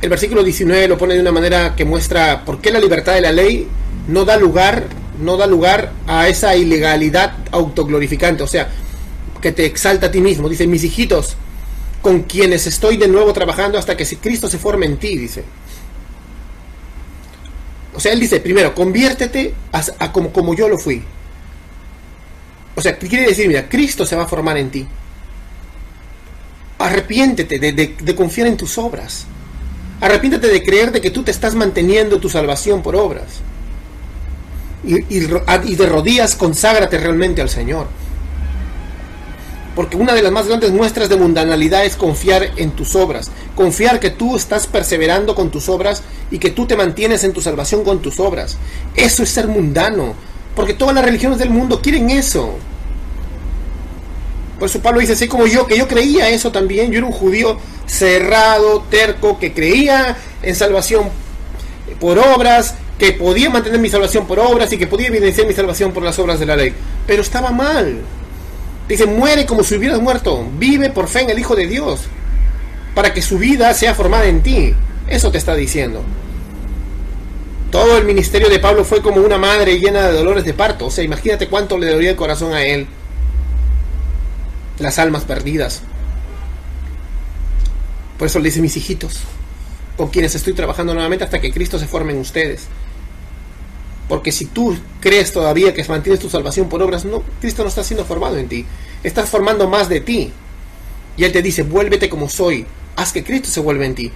El 0.00 0.10
versículo 0.10 0.44
19 0.44 0.86
lo 0.86 0.98
pone 0.98 1.14
de 1.14 1.20
una 1.20 1.32
manera 1.32 1.74
que 1.74 1.84
muestra 1.84 2.44
por 2.44 2.60
qué 2.60 2.70
la 2.70 2.78
libertad 2.78 3.14
de 3.14 3.20
la 3.20 3.32
ley 3.32 3.66
no 4.06 4.24
da 4.24 4.36
lugar, 4.36 4.84
no 5.20 5.36
da 5.36 5.46
lugar 5.46 5.92
a 6.06 6.28
esa 6.28 6.54
ilegalidad 6.54 7.34
autoglorificante, 7.50 8.42
o 8.42 8.46
sea, 8.46 8.68
que 9.40 9.50
te 9.50 9.64
exalta 9.64 10.06
a 10.06 10.10
ti 10.10 10.20
mismo. 10.20 10.48
Dice, 10.48 10.66
mis 10.66 10.84
hijitos, 10.84 11.36
con 12.00 12.22
quienes 12.22 12.66
estoy 12.66 12.96
de 12.96 13.08
nuevo 13.08 13.32
trabajando 13.32 13.78
hasta 13.78 13.96
que 13.96 14.04
Cristo 14.04 14.48
se 14.48 14.58
forme 14.58 14.86
en 14.86 14.98
ti, 14.98 15.16
dice. 15.16 15.42
O 17.94 17.98
sea, 17.98 18.12
él 18.12 18.20
dice, 18.20 18.38
primero, 18.38 18.74
conviértete 18.74 19.54
a, 19.72 20.12
como, 20.12 20.32
como 20.32 20.54
yo 20.54 20.68
lo 20.68 20.78
fui. 20.78 21.02
O 22.78 22.80
sea, 22.80 22.96
quiere 22.96 23.26
decir, 23.26 23.48
mira, 23.48 23.68
Cristo 23.68 24.06
se 24.06 24.14
va 24.14 24.22
a 24.22 24.28
formar 24.28 24.56
en 24.56 24.70
ti. 24.70 24.86
Arrepiéntete 26.78 27.58
de, 27.58 28.14
confiar 28.14 28.46
en 28.46 28.56
tus 28.56 28.78
obras. 28.78 29.26
Arrepiéntete 30.00 30.46
de 30.46 30.62
creer 30.62 30.92
de 30.92 31.00
que 31.00 31.10
tú 31.10 31.24
te 31.24 31.32
estás 31.32 31.56
manteniendo 31.56 32.20
tu 32.20 32.28
salvación 32.28 32.80
por 32.80 32.94
obras. 32.94 33.40
Y, 34.84 35.12
y, 35.12 35.74
de 35.74 35.86
rodillas 35.86 36.36
conságrate 36.36 36.98
realmente 36.98 37.42
al 37.42 37.48
Señor. 37.48 37.88
Porque 39.74 39.96
una 39.96 40.14
de 40.14 40.22
las 40.22 40.30
más 40.30 40.46
grandes 40.46 40.70
muestras 40.70 41.08
de 41.08 41.16
mundanalidad 41.16 41.84
es 41.84 41.96
confiar 41.96 42.48
en 42.58 42.70
tus 42.70 42.94
obras. 42.94 43.32
Confiar 43.56 43.98
que 43.98 44.10
tú 44.10 44.36
estás 44.36 44.68
perseverando 44.68 45.34
con 45.34 45.50
tus 45.50 45.68
obras 45.68 46.04
y 46.30 46.38
que 46.38 46.50
tú 46.50 46.64
te 46.64 46.76
mantienes 46.76 47.24
en 47.24 47.32
tu 47.32 47.40
salvación 47.40 47.82
con 47.82 48.00
tus 48.00 48.20
obras. 48.20 48.56
Eso 48.94 49.24
es 49.24 49.30
ser 49.30 49.48
mundano. 49.48 50.14
Porque 50.54 50.74
todas 50.74 50.92
las 50.92 51.04
religiones 51.04 51.38
del 51.38 51.50
mundo 51.50 51.80
quieren 51.80 52.10
eso. 52.10 52.58
Por 54.58 54.68
eso 54.68 54.80
Pablo 54.80 55.00
dice, 55.00 55.12
así 55.12 55.28
como 55.28 55.46
yo, 55.46 55.66
que 55.66 55.78
yo 55.78 55.86
creía 55.86 56.30
eso 56.30 56.50
también, 56.50 56.90
yo 56.90 56.98
era 56.98 57.06
un 57.06 57.12
judío 57.12 57.58
cerrado, 57.86 58.84
terco, 58.90 59.38
que 59.38 59.52
creía 59.52 60.16
en 60.42 60.54
salvación 60.56 61.10
por 62.00 62.18
obras, 62.18 62.74
que 62.98 63.12
podía 63.12 63.50
mantener 63.50 63.78
mi 63.78 63.88
salvación 63.88 64.26
por 64.26 64.40
obras 64.40 64.72
y 64.72 64.78
que 64.78 64.88
podía 64.88 65.06
evidenciar 65.06 65.46
mi 65.46 65.54
salvación 65.54 65.92
por 65.92 66.02
las 66.02 66.18
obras 66.18 66.40
de 66.40 66.46
la 66.46 66.56
ley. 66.56 66.72
Pero 67.06 67.22
estaba 67.22 67.52
mal. 67.52 68.00
Dice, 68.88 69.06
muere 69.06 69.46
como 69.46 69.62
si 69.62 69.76
hubieras 69.76 70.00
muerto, 70.00 70.48
vive 70.58 70.90
por 70.90 71.06
fe 71.06 71.20
en 71.20 71.30
el 71.30 71.38
Hijo 71.38 71.54
de 71.54 71.66
Dios, 71.68 72.00
para 72.94 73.14
que 73.14 73.22
su 73.22 73.38
vida 73.38 73.72
sea 73.74 73.94
formada 73.94 74.26
en 74.26 74.42
ti. 74.42 74.74
Eso 75.06 75.30
te 75.30 75.38
está 75.38 75.54
diciendo. 75.54 76.02
Todo 77.70 77.96
el 77.96 78.04
ministerio 78.04 78.48
de 78.48 78.58
Pablo 78.58 78.84
fue 78.84 79.02
como 79.02 79.20
una 79.20 79.38
madre 79.38 79.78
llena 79.78 80.08
de 80.08 80.14
dolores 80.14 80.44
de 80.44 80.54
parto. 80.54 80.86
O 80.86 80.90
sea, 80.90 81.04
imagínate 81.04 81.46
cuánto 81.46 81.78
le 81.78 81.92
dolía 81.92 82.10
el 82.10 82.16
corazón 82.16 82.54
a 82.54 82.64
él 82.64 82.88
las 84.78 84.98
almas 84.98 85.24
perdidas. 85.24 85.82
Por 88.18 88.26
eso 88.26 88.38
le 88.38 88.46
dice 88.46 88.60
mis 88.60 88.76
hijitos, 88.76 89.20
con 89.96 90.08
quienes 90.08 90.34
estoy 90.34 90.52
trabajando 90.52 90.92
nuevamente 90.92 91.24
hasta 91.24 91.40
que 91.40 91.52
Cristo 91.52 91.78
se 91.78 91.86
forme 91.86 92.12
en 92.12 92.18
ustedes. 92.18 92.66
Porque 94.08 94.32
si 94.32 94.46
tú 94.46 94.76
crees 95.00 95.32
todavía 95.32 95.74
que 95.74 95.84
mantienes 95.84 96.20
tu 96.20 96.30
salvación 96.30 96.68
por 96.68 96.82
obras, 96.82 97.04
no, 97.04 97.22
Cristo 97.40 97.62
no 97.62 97.68
está 97.68 97.84
siendo 97.84 98.04
formado 98.04 98.38
en 98.38 98.48
ti. 98.48 98.64
Estás 99.02 99.28
formando 99.28 99.68
más 99.68 99.88
de 99.88 100.00
ti. 100.00 100.32
Y 101.16 101.24
Él 101.24 101.32
te 101.32 101.42
dice, 101.42 101.62
vuélvete 101.62 102.08
como 102.08 102.28
soy. 102.28 102.66
Haz 102.96 103.12
que 103.12 103.22
Cristo 103.22 103.48
se 103.50 103.60
vuelva 103.60 103.84
en 103.84 103.94
ti. 103.94 104.10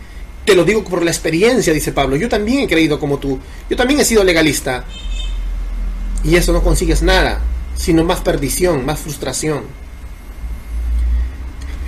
Te 0.46 0.56
lo 0.56 0.64
digo 0.64 0.82
por 0.82 1.04
la 1.04 1.10
experiencia, 1.10 1.72
dice 1.72 1.92
Pablo. 1.92 2.16
Yo 2.16 2.28
también 2.28 2.60
he 2.60 2.68
creído 2.68 2.98
como 2.98 3.18
tú. 3.18 3.38
Yo 3.68 3.76
también 3.76 4.00
he 4.00 4.04
sido 4.04 4.24
legalista. 4.24 4.84
Y 6.24 6.36
eso 6.36 6.52
no 6.52 6.62
consigues 6.62 7.02
nada, 7.02 7.40
sino 7.76 8.02
más 8.02 8.20
perdición, 8.20 8.86
más 8.86 8.98
frustración. 8.98 9.81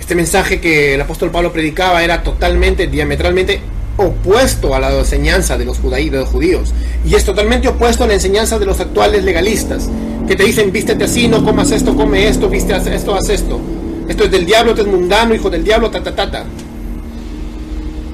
Este 0.05 0.13
mensaje 0.13 0.61
que 0.61 0.93
el 0.93 1.01
apóstol 1.01 1.31
Pablo 1.31 1.51
predicaba 1.51 2.03
era 2.03 2.21
totalmente, 2.21 2.85
diametralmente 2.85 3.59
opuesto 3.97 4.75
a 4.75 4.79
la 4.79 4.95
enseñanza 4.95 5.57
de 5.57 5.65
los, 5.65 5.79
judíos. 5.79 6.75
Y 7.03 7.15
es 7.15 7.25
totalmente 7.25 7.69
opuesto 7.69 8.03
a 8.03 8.07
la 8.07 8.13
enseñanza 8.13 8.59
de 8.59 8.67
los 8.67 8.79
actuales 8.79 9.23
legalistas, 9.23 9.89
que 10.27 10.35
te 10.35 10.43
dicen, 10.43 10.71
vístete 10.71 11.05
así, 11.05 11.27
no 11.27 11.43
comas 11.43 11.71
esto, 11.71 11.95
come 11.95 12.27
esto, 12.27 12.47
viste 12.49 12.75
esto, 12.75 13.15
haz 13.15 13.29
esto. 13.29 13.59
Esto 14.07 14.25
es 14.25 14.29
del 14.29 14.45
diablo, 14.45 14.73
esto 14.73 14.83
es 14.83 14.87
mundano, 14.87 15.33
hijo 15.33 15.49
del 15.49 15.63
diablo, 15.63 15.89
ta, 15.89 16.03
ta, 16.03 16.13
ta, 16.13 16.29
ta. 16.29 16.45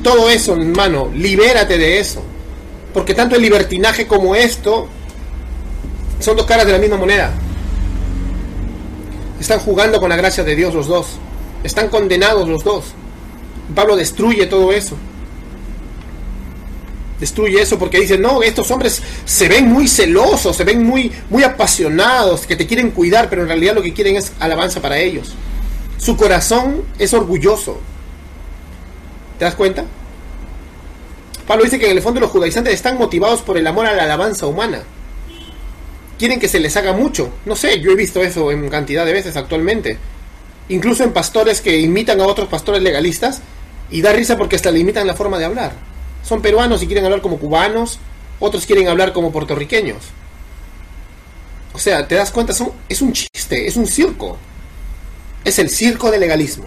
Todo 0.02 0.30
eso, 0.30 0.54
hermano, 0.54 1.10
libérate 1.14 1.78
de 1.78 2.00
eso. 2.00 2.24
Porque 2.94 3.14
tanto 3.14 3.36
el 3.36 3.42
libertinaje 3.42 4.08
como 4.08 4.34
esto 4.34 4.88
son 6.22 6.38
dos 6.38 6.46
caras 6.46 6.66
de 6.66 6.72
la 6.72 6.80
misma 6.80 6.96
moneda. 6.96 7.34
Están 9.42 9.60
jugando 9.60 10.00
con 10.00 10.08
la 10.08 10.16
gracia 10.16 10.46
de 10.46 10.56
Dios 10.56 10.74
los 10.74 10.88
dos. 10.88 11.20
Están 11.64 11.90
condenados 11.90 12.48
los 12.48 12.64
dos. 12.64 12.86
Pablo 13.74 13.96
destruye 13.96 14.46
todo 14.48 14.72
eso. 14.72 14.96
Destruye 17.20 17.62
eso 17.62 17.78
porque 17.78 18.00
dice, 18.00 18.18
no, 18.18 18.42
estos 18.42 18.72
hombres 18.72 19.02
se 19.26 19.48
ven 19.48 19.72
muy 19.72 19.88
celosos, 19.88 20.56
se 20.56 20.64
ven 20.64 20.84
muy, 20.84 21.12
muy 21.30 21.44
apasionados, 21.44 22.48
que 22.48 22.56
te 22.56 22.66
quieren 22.66 22.90
cuidar, 22.90 23.30
pero 23.30 23.44
en 23.44 23.48
realidad 23.48 23.76
lo 23.76 23.84
que 23.84 23.94
quieren 23.94 24.16
es 24.16 24.34
alabanza 24.40 24.82
para 24.82 24.98
ellos. 24.98 25.34
Su 26.00 26.18
corazón 26.18 26.84
es 26.98 27.14
orgulloso. 27.14 27.80
¿Te 29.38 29.46
das 29.46 29.54
cuenta? 29.54 29.86
Pablo 31.46 31.64
dice 31.64 31.78
que 31.78 31.92
en 31.92 31.98
el 31.98 32.02
fondo 32.02 32.20
los 32.20 32.32
judaizantes 32.32 32.74
están 32.74 32.98
motivados 32.98 33.42
por 33.44 33.56
el 33.58 33.68
amor 33.68 33.86
a 33.86 33.94
la 33.94 34.04
alabanza 34.04 34.48
humana. 34.48 34.82
Quieren 36.18 36.40
que 36.40 36.48
se 36.48 36.60
les 36.60 36.76
haga 36.76 36.94
mucho. 36.94 37.30
No 37.46 37.56
sé, 37.56 37.80
yo 37.82 37.92
he 37.92 37.96
visto 37.96 38.24
eso 38.24 38.52
en 38.52 38.68
cantidad 38.70 39.06
de 39.06 39.14
veces 39.14 39.38
actualmente. 39.38 39.98
Incluso 40.72 41.04
en 41.04 41.12
pastores 41.12 41.60
que 41.60 41.82
imitan 41.82 42.22
a 42.22 42.26
otros 42.26 42.48
pastores 42.48 42.82
legalistas 42.82 43.42
y 43.90 44.02
da 44.02 44.14
risa 44.14 44.38
porque 44.38 44.56
hasta 44.56 44.72
le 44.72 44.80
imitan 44.80 45.06
la 45.06 45.16
forma 45.16 45.38
de 45.38 45.44
hablar. 45.44 45.74
Son 46.24 46.42
peruanos 46.42 46.82
y 46.82 46.86
quieren 46.86 47.04
hablar 47.04 47.22
como 47.22 47.40
cubanos, 47.40 48.00
otros 48.40 48.66
quieren 48.66 48.88
hablar 48.88 49.12
como 49.12 49.34
puertorriqueños. 49.34 49.98
O 51.74 51.78
sea, 51.78 52.08
te 52.08 52.16
das 52.16 52.32
cuenta, 52.32 52.54
es 52.88 53.02
un 53.02 53.12
chiste, 53.12 53.68
es 53.68 53.76
un 53.76 53.86
circo. 53.86 54.38
Es 55.44 55.60
el 55.60 55.70
circo 55.70 56.10
del 56.10 56.22
legalismo. 56.22 56.64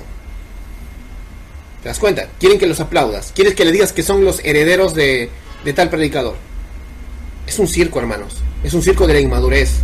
¿Te 1.83 1.89
das 1.89 1.99
cuenta? 1.99 2.29
Quieren 2.39 2.59
que 2.59 2.67
los 2.67 2.81
aplaudas. 2.81 3.33
Quieres 3.35 3.55
que 3.55 3.65
le 3.65 3.73
digas 3.73 3.95
que 3.95 4.03
son 4.03 4.23
los 4.23 4.45
herederos 4.45 4.95
de, 4.95 5.31
de 5.65 5.73
tal 5.73 5.89
predicador. 5.89 6.37
Es 7.47 7.59
un 7.59 7.69
circo, 7.69 8.01
hermanos. 8.01 8.35
Es 8.63 8.75
un 8.75 8.83
circo 8.83 9.07
de 9.07 9.15
la 9.15 9.21
inmadurez. 9.21 9.77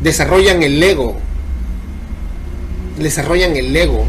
Desarrollan 0.00 0.62
el 0.62 0.82
ego. 0.82 1.16
Desarrollan 2.96 3.56
el 3.56 3.74
ego. 3.76 4.06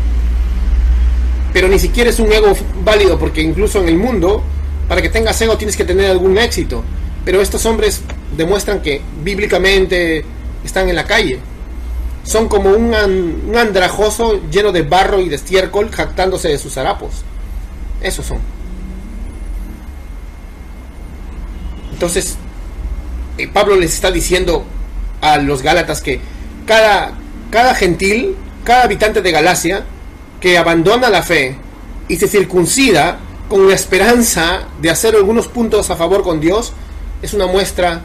Pero 1.53 1.67
ni 1.67 1.79
siquiera 1.79 2.09
es 2.09 2.19
un 2.19 2.31
ego 2.31 2.55
válido 2.83 3.17
porque 3.17 3.41
incluso 3.41 3.81
en 3.81 3.89
el 3.89 3.97
mundo, 3.97 4.43
para 4.87 5.01
que 5.01 5.09
tengas 5.09 5.41
ego 5.41 5.57
tienes 5.57 5.75
que 5.75 5.85
tener 5.85 6.09
algún 6.11 6.37
éxito. 6.37 6.83
Pero 7.25 7.41
estos 7.41 7.65
hombres 7.65 8.01
demuestran 8.35 8.81
que 8.81 9.01
bíblicamente 9.23 10.23
están 10.63 10.89
en 10.89 10.95
la 10.95 11.05
calle. 11.05 11.39
Son 12.23 12.47
como 12.47 12.71
un, 12.71 12.93
andrajoso 13.55 14.41
lleno 14.51 14.71
de 14.71 14.81
barro 14.83 15.21
y 15.21 15.29
de 15.29 15.35
estiércol 15.35 15.89
jactándose 15.89 16.49
de 16.49 16.57
sus 16.57 16.77
harapos. 16.77 17.23
Esos 18.01 18.25
son. 18.25 18.39
Entonces, 21.93 22.37
eh, 23.37 23.47
Pablo 23.47 23.75
les 23.75 23.93
está 23.93 24.11
diciendo 24.11 24.65
a 25.21 25.37
los 25.37 25.63
Gálatas 25.63 26.01
que 26.01 26.19
cada, 26.65 27.13
cada 27.49 27.73
gentil, 27.75 28.35
cada 28.67 28.83
habitante 28.83 29.21
de 29.21 29.31
Galacia 29.31 29.85
que 30.41 30.57
abandona 30.57 31.09
la 31.09 31.23
fe 31.23 31.55
y 32.09 32.17
se 32.17 32.27
circuncida 32.27 33.17
con 33.47 33.65
la 33.65 33.73
esperanza 33.73 34.67
de 34.81 34.89
hacer 34.89 35.15
algunos 35.15 35.47
puntos 35.47 35.89
a 35.89 35.95
favor 35.95 36.21
con 36.21 36.41
Dios, 36.41 36.73
es 37.21 37.33
una 37.33 37.47
muestra 37.47 38.01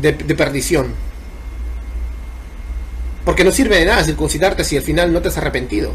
de, 0.00 0.12
perdición. 0.12 0.94
Porque 3.24 3.42
no 3.42 3.50
sirve 3.50 3.80
de 3.80 3.86
nada 3.86 4.04
circuncidarte 4.04 4.62
si 4.62 4.76
al 4.76 4.84
final 4.84 5.12
no 5.12 5.20
te 5.20 5.30
has 5.30 5.36
arrepentido. 5.36 5.94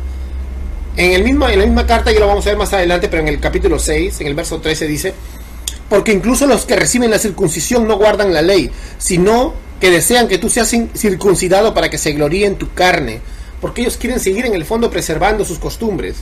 En, 0.98 1.14
el 1.14 1.24
mismo, 1.24 1.48
en 1.48 1.58
la 1.58 1.66
misma 1.66 1.88
carta, 1.88 2.12
y 2.12 2.20
lo 2.20 2.28
vamos 2.28 2.46
a 2.46 2.50
ver 2.50 2.58
más 2.58 2.74
adelante, 2.74 3.08
pero 3.08 3.22
en 3.22 3.30
el 3.30 3.40
capítulo 3.40 3.80
6, 3.80 4.20
en 4.20 4.28
el 4.28 4.36
verso 4.36 4.60
13 4.60 4.86
dice, 4.86 5.14
porque 5.88 6.12
incluso 6.12 6.46
los 6.46 6.66
que 6.66 6.76
reciben 6.76 7.10
la 7.10 7.20
circuncisión 7.20 7.88
no 7.88 7.98
guardan 7.98 8.34
la 8.34 8.42
ley, 8.42 8.70
sino 8.98 9.54
que 9.80 9.92
desean 9.92 10.28
que 10.28 10.40
tú 10.40 10.50
seas 10.50 10.76
circuncidado 10.94 11.74
para 11.74 11.90
que 11.90 11.98
se 11.98 12.12
gloríe 12.12 12.48
en 12.48 12.58
tu 12.58 12.74
carne, 12.74 13.22
porque 13.66 13.82
ellos 13.82 13.98
quieren 13.98 14.20
seguir 14.20 14.46
en 14.46 14.54
el 14.54 14.64
fondo 14.64 14.92
preservando 14.92 15.44
sus 15.44 15.58
costumbres. 15.58 16.18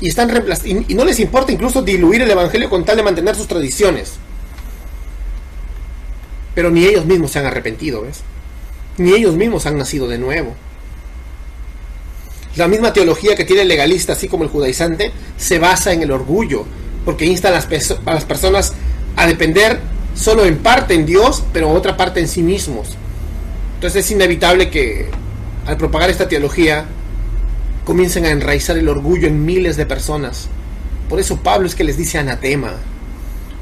Y, 0.00 0.08
están 0.08 0.30
y, 0.64 0.94
no 0.94 1.04
les 1.04 1.20
importa 1.20 1.52
incluso 1.52 1.82
diluir 1.82 2.22
el 2.22 2.30
Evangelio 2.30 2.70
con 2.70 2.86
tal 2.86 2.96
de 2.96 3.02
mantener 3.02 3.36
sus 3.36 3.46
tradiciones. 3.46 4.14
Pero 6.54 6.70
ni 6.70 6.86
ellos 6.86 7.04
mismos 7.04 7.32
se 7.32 7.40
han 7.40 7.44
arrepentido, 7.44 8.00
¿ves? 8.00 8.20
Ni 8.96 9.12
ellos 9.12 9.34
mismos 9.34 9.66
han 9.66 9.76
nacido 9.76 10.08
de 10.08 10.16
nuevo. 10.16 10.54
La 12.56 12.66
misma 12.66 12.94
teología 12.94 13.36
que 13.36 13.44
tiene 13.44 13.60
el 13.60 13.68
legalista, 13.68 14.14
así 14.14 14.26
como 14.26 14.44
el 14.44 14.48
judaizante, 14.48 15.12
se 15.36 15.58
basa 15.58 15.92
en 15.92 16.00
el 16.00 16.12
orgullo, 16.12 16.64
porque 17.04 17.26
insta 17.26 17.48
a 17.48 17.50
las, 17.50 17.68
a 18.06 18.14
las 18.14 18.24
personas 18.24 18.72
a 19.16 19.26
depender 19.26 19.80
solo 20.14 20.46
en 20.46 20.60
parte 20.60 20.94
en 20.94 21.04
Dios, 21.04 21.42
pero 21.52 21.68
otra 21.68 21.98
parte 21.98 22.20
en 22.20 22.28
sí 22.28 22.42
mismos. 22.42 22.96
Entonces 23.74 24.06
es 24.06 24.10
inevitable 24.10 24.70
que 24.70 25.10
al 25.66 25.76
propagar 25.76 26.10
esta 26.10 26.28
teología 26.28 26.86
comiencen 27.84 28.24
a 28.26 28.30
enraizar 28.30 28.76
el 28.76 28.88
orgullo 28.88 29.26
en 29.28 29.44
miles 29.44 29.76
de 29.76 29.86
personas. 29.86 30.48
Por 31.08 31.20
eso 31.20 31.38
Pablo 31.38 31.66
es 31.66 31.74
que 31.74 31.84
les 31.84 31.96
dice 31.96 32.18
anatema. 32.18 32.72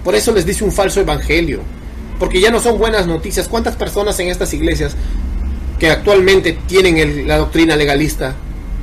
Por 0.05 0.15
eso 0.15 0.33
les 0.33 0.47
dice 0.47 0.65
un 0.65 0.73
falso 0.73 1.01
evangelio. 1.01 1.61
Porque 2.19 2.41
ya 2.41 2.51
no 2.51 2.61
son 2.61 2.79
buenas 2.79 3.07
noticias. 3.07 3.49
¿Cuántas 3.49 3.77
personas 3.77 4.19
en 4.21 4.29
estas 4.29 4.53
iglesias 4.53 4.97
que 5.79 5.91
actualmente 5.91 6.59
tienen 6.67 7.27
la 7.27 7.39
doctrina 7.39 7.77
legalista 7.77 8.35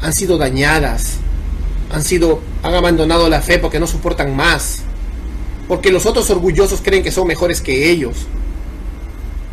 han 0.02 0.14
sido 0.14 0.38
dañadas? 0.38 1.20
han 1.92 2.04
sido 2.04 2.42
han 2.64 2.74
abandonado 2.74 3.30
la 3.30 3.42
fe 3.42 3.60
porque 3.60 3.80
no 3.80 3.88
soportan 3.88 4.36
más. 4.36 4.80
Porque 5.68 5.92
los 5.92 6.06
otros 6.06 6.30
orgullosos 6.30 6.82
creen 6.82 7.04
que 7.04 7.12
son 7.12 7.28
mejores 7.28 7.62
que 7.62 7.90
ellos. 7.90 8.28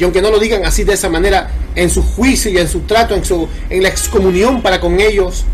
Y 0.03 0.05
aunque 0.05 0.21
no 0.21 0.33
lo 0.33 0.41
digan 0.41 0.67
así 0.67 0.83
de 0.83 0.95
esa 0.95 1.09
manera, 1.09 1.49
en 1.77 1.89
su 1.89 2.03
juicio 2.03 2.51
y 2.51 2.59
en 2.59 2.67
su 2.67 2.81
trato, 2.81 3.15
en, 3.15 3.25
su, 3.25 3.49
en 3.71 3.85
la 3.85 3.89
excomunión 3.89 4.61
para 4.61 4.81
con 4.81 4.99
ellos, 4.99 5.45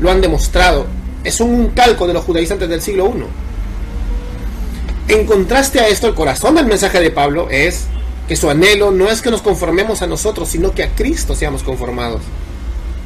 lo 0.00 0.10
han 0.10 0.22
demostrado. 0.22 0.86
Es 1.22 1.38
un 1.38 1.68
calco 1.68 2.06
de 2.06 2.14
los 2.14 2.24
judaizantes 2.24 2.66
del 2.70 2.80
siglo 2.80 3.12
I. 3.14 5.12
En 5.12 5.26
contraste 5.26 5.80
a 5.80 5.88
esto, 5.88 6.06
el 6.06 6.14
corazón 6.14 6.54
del 6.54 6.64
mensaje 6.64 6.98
de 6.98 7.10
Pablo 7.10 7.50
es 7.50 7.88
que 8.26 8.36
su 8.36 8.48
anhelo 8.48 8.90
no 8.90 9.10
es 9.10 9.20
que 9.20 9.30
nos 9.30 9.42
conformemos 9.42 10.00
a 10.00 10.06
nosotros, 10.06 10.48
sino 10.48 10.72
que 10.72 10.82
a 10.82 10.94
Cristo 10.94 11.34
seamos 11.34 11.62
conformados. 11.62 12.22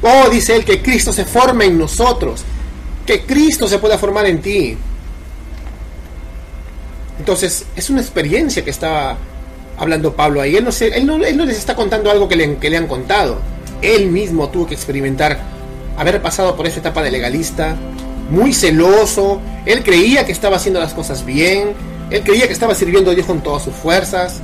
Oh, 0.01 0.29
dice 0.29 0.55
él, 0.55 0.63
que 0.63 0.81
Cristo 0.81 1.11
se 1.11 1.25
forme 1.25 1.65
en 1.65 1.77
nosotros 1.77 2.45
que 3.05 3.25
Cristo 3.25 3.67
se 3.67 3.79
pueda 3.79 3.97
formar 3.97 4.27
en 4.27 4.41
ti. 4.41 4.77
Entonces, 7.19 7.65
es 7.75 7.89
una 7.89 7.99
experiencia 7.99 8.63
que 8.63 8.69
estaba 8.71 9.17
hablando 9.77 10.15
Pablo 10.15 10.41
ahí. 10.41 10.55
Él 10.55 10.63
no, 10.63 10.71
él 10.71 11.05
no, 11.05 11.23
él 11.23 11.37
no 11.37 11.45
les 11.45 11.57
está 11.57 11.75
contando 11.75 12.11
algo 12.11 12.27
que 12.27 12.35
le, 12.35 12.57
que 12.57 12.69
le 12.69 12.77
han 12.77 12.87
contado. 12.87 13.39
Él 13.81 14.07
mismo 14.07 14.49
tuvo 14.49 14.67
que 14.67 14.73
experimentar 14.73 15.39
haber 15.97 16.21
pasado 16.21 16.55
por 16.55 16.67
esa 16.67 16.79
etapa 16.79 17.01
de 17.03 17.11
legalista, 17.11 17.75
muy 18.29 18.53
celoso. 18.53 19.41
Él 19.65 19.83
creía 19.83 20.25
que 20.25 20.31
estaba 20.31 20.57
haciendo 20.57 20.79
las 20.79 20.93
cosas 20.93 21.25
bien. 21.25 21.73
Él 22.09 22.21
creía 22.23 22.47
que 22.47 22.53
estaba 22.53 22.75
sirviendo 22.75 23.11
a 23.11 23.15
Dios 23.15 23.25
con 23.25 23.41
todas 23.41 23.63
sus 23.63 23.73
fuerzas. 23.73 24.41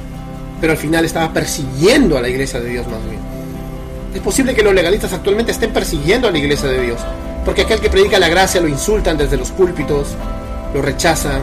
Pero 0.59 0.73
al 0.73 0.77
final 0.77 1.05
estaba 1.05 1.33
persiguiendo 1.33 2.17
a 2.17 2.21
la 2.21 2.29
iglesia 2.29 2.59
de 2.59 2.69
Dios 2.69 2.87
más 2.87 3.03
bien. 3.05 3.19
Es 4.13 4.21
posible 4.21 4.53
que 4.53 4.61
los 4.61 4.73
legalistas 4.75 5.13
actualmente 5.13 5.51
estén 5.51 5.71
persiguiendo 5.71 6.27
a 6.27 6.31
la 6.31 6.37
iglesia 6.37 6.69
de 6.69 6.81
Dios 6.81 6.99
porque 7.45 7.61
aquel 7.61 7.79
que 7.79 7.89
predica 7.89 8.19
la 8.19 8.29
gracia 8.29 8.61
lo 8.61 8.67
insultan 8.67 9.17
desde 9.17 9.37
los 9.37 9.51
púlpitos, 9.51 10.09
lo 10.73 10.81
rechazan, 10.81 11.41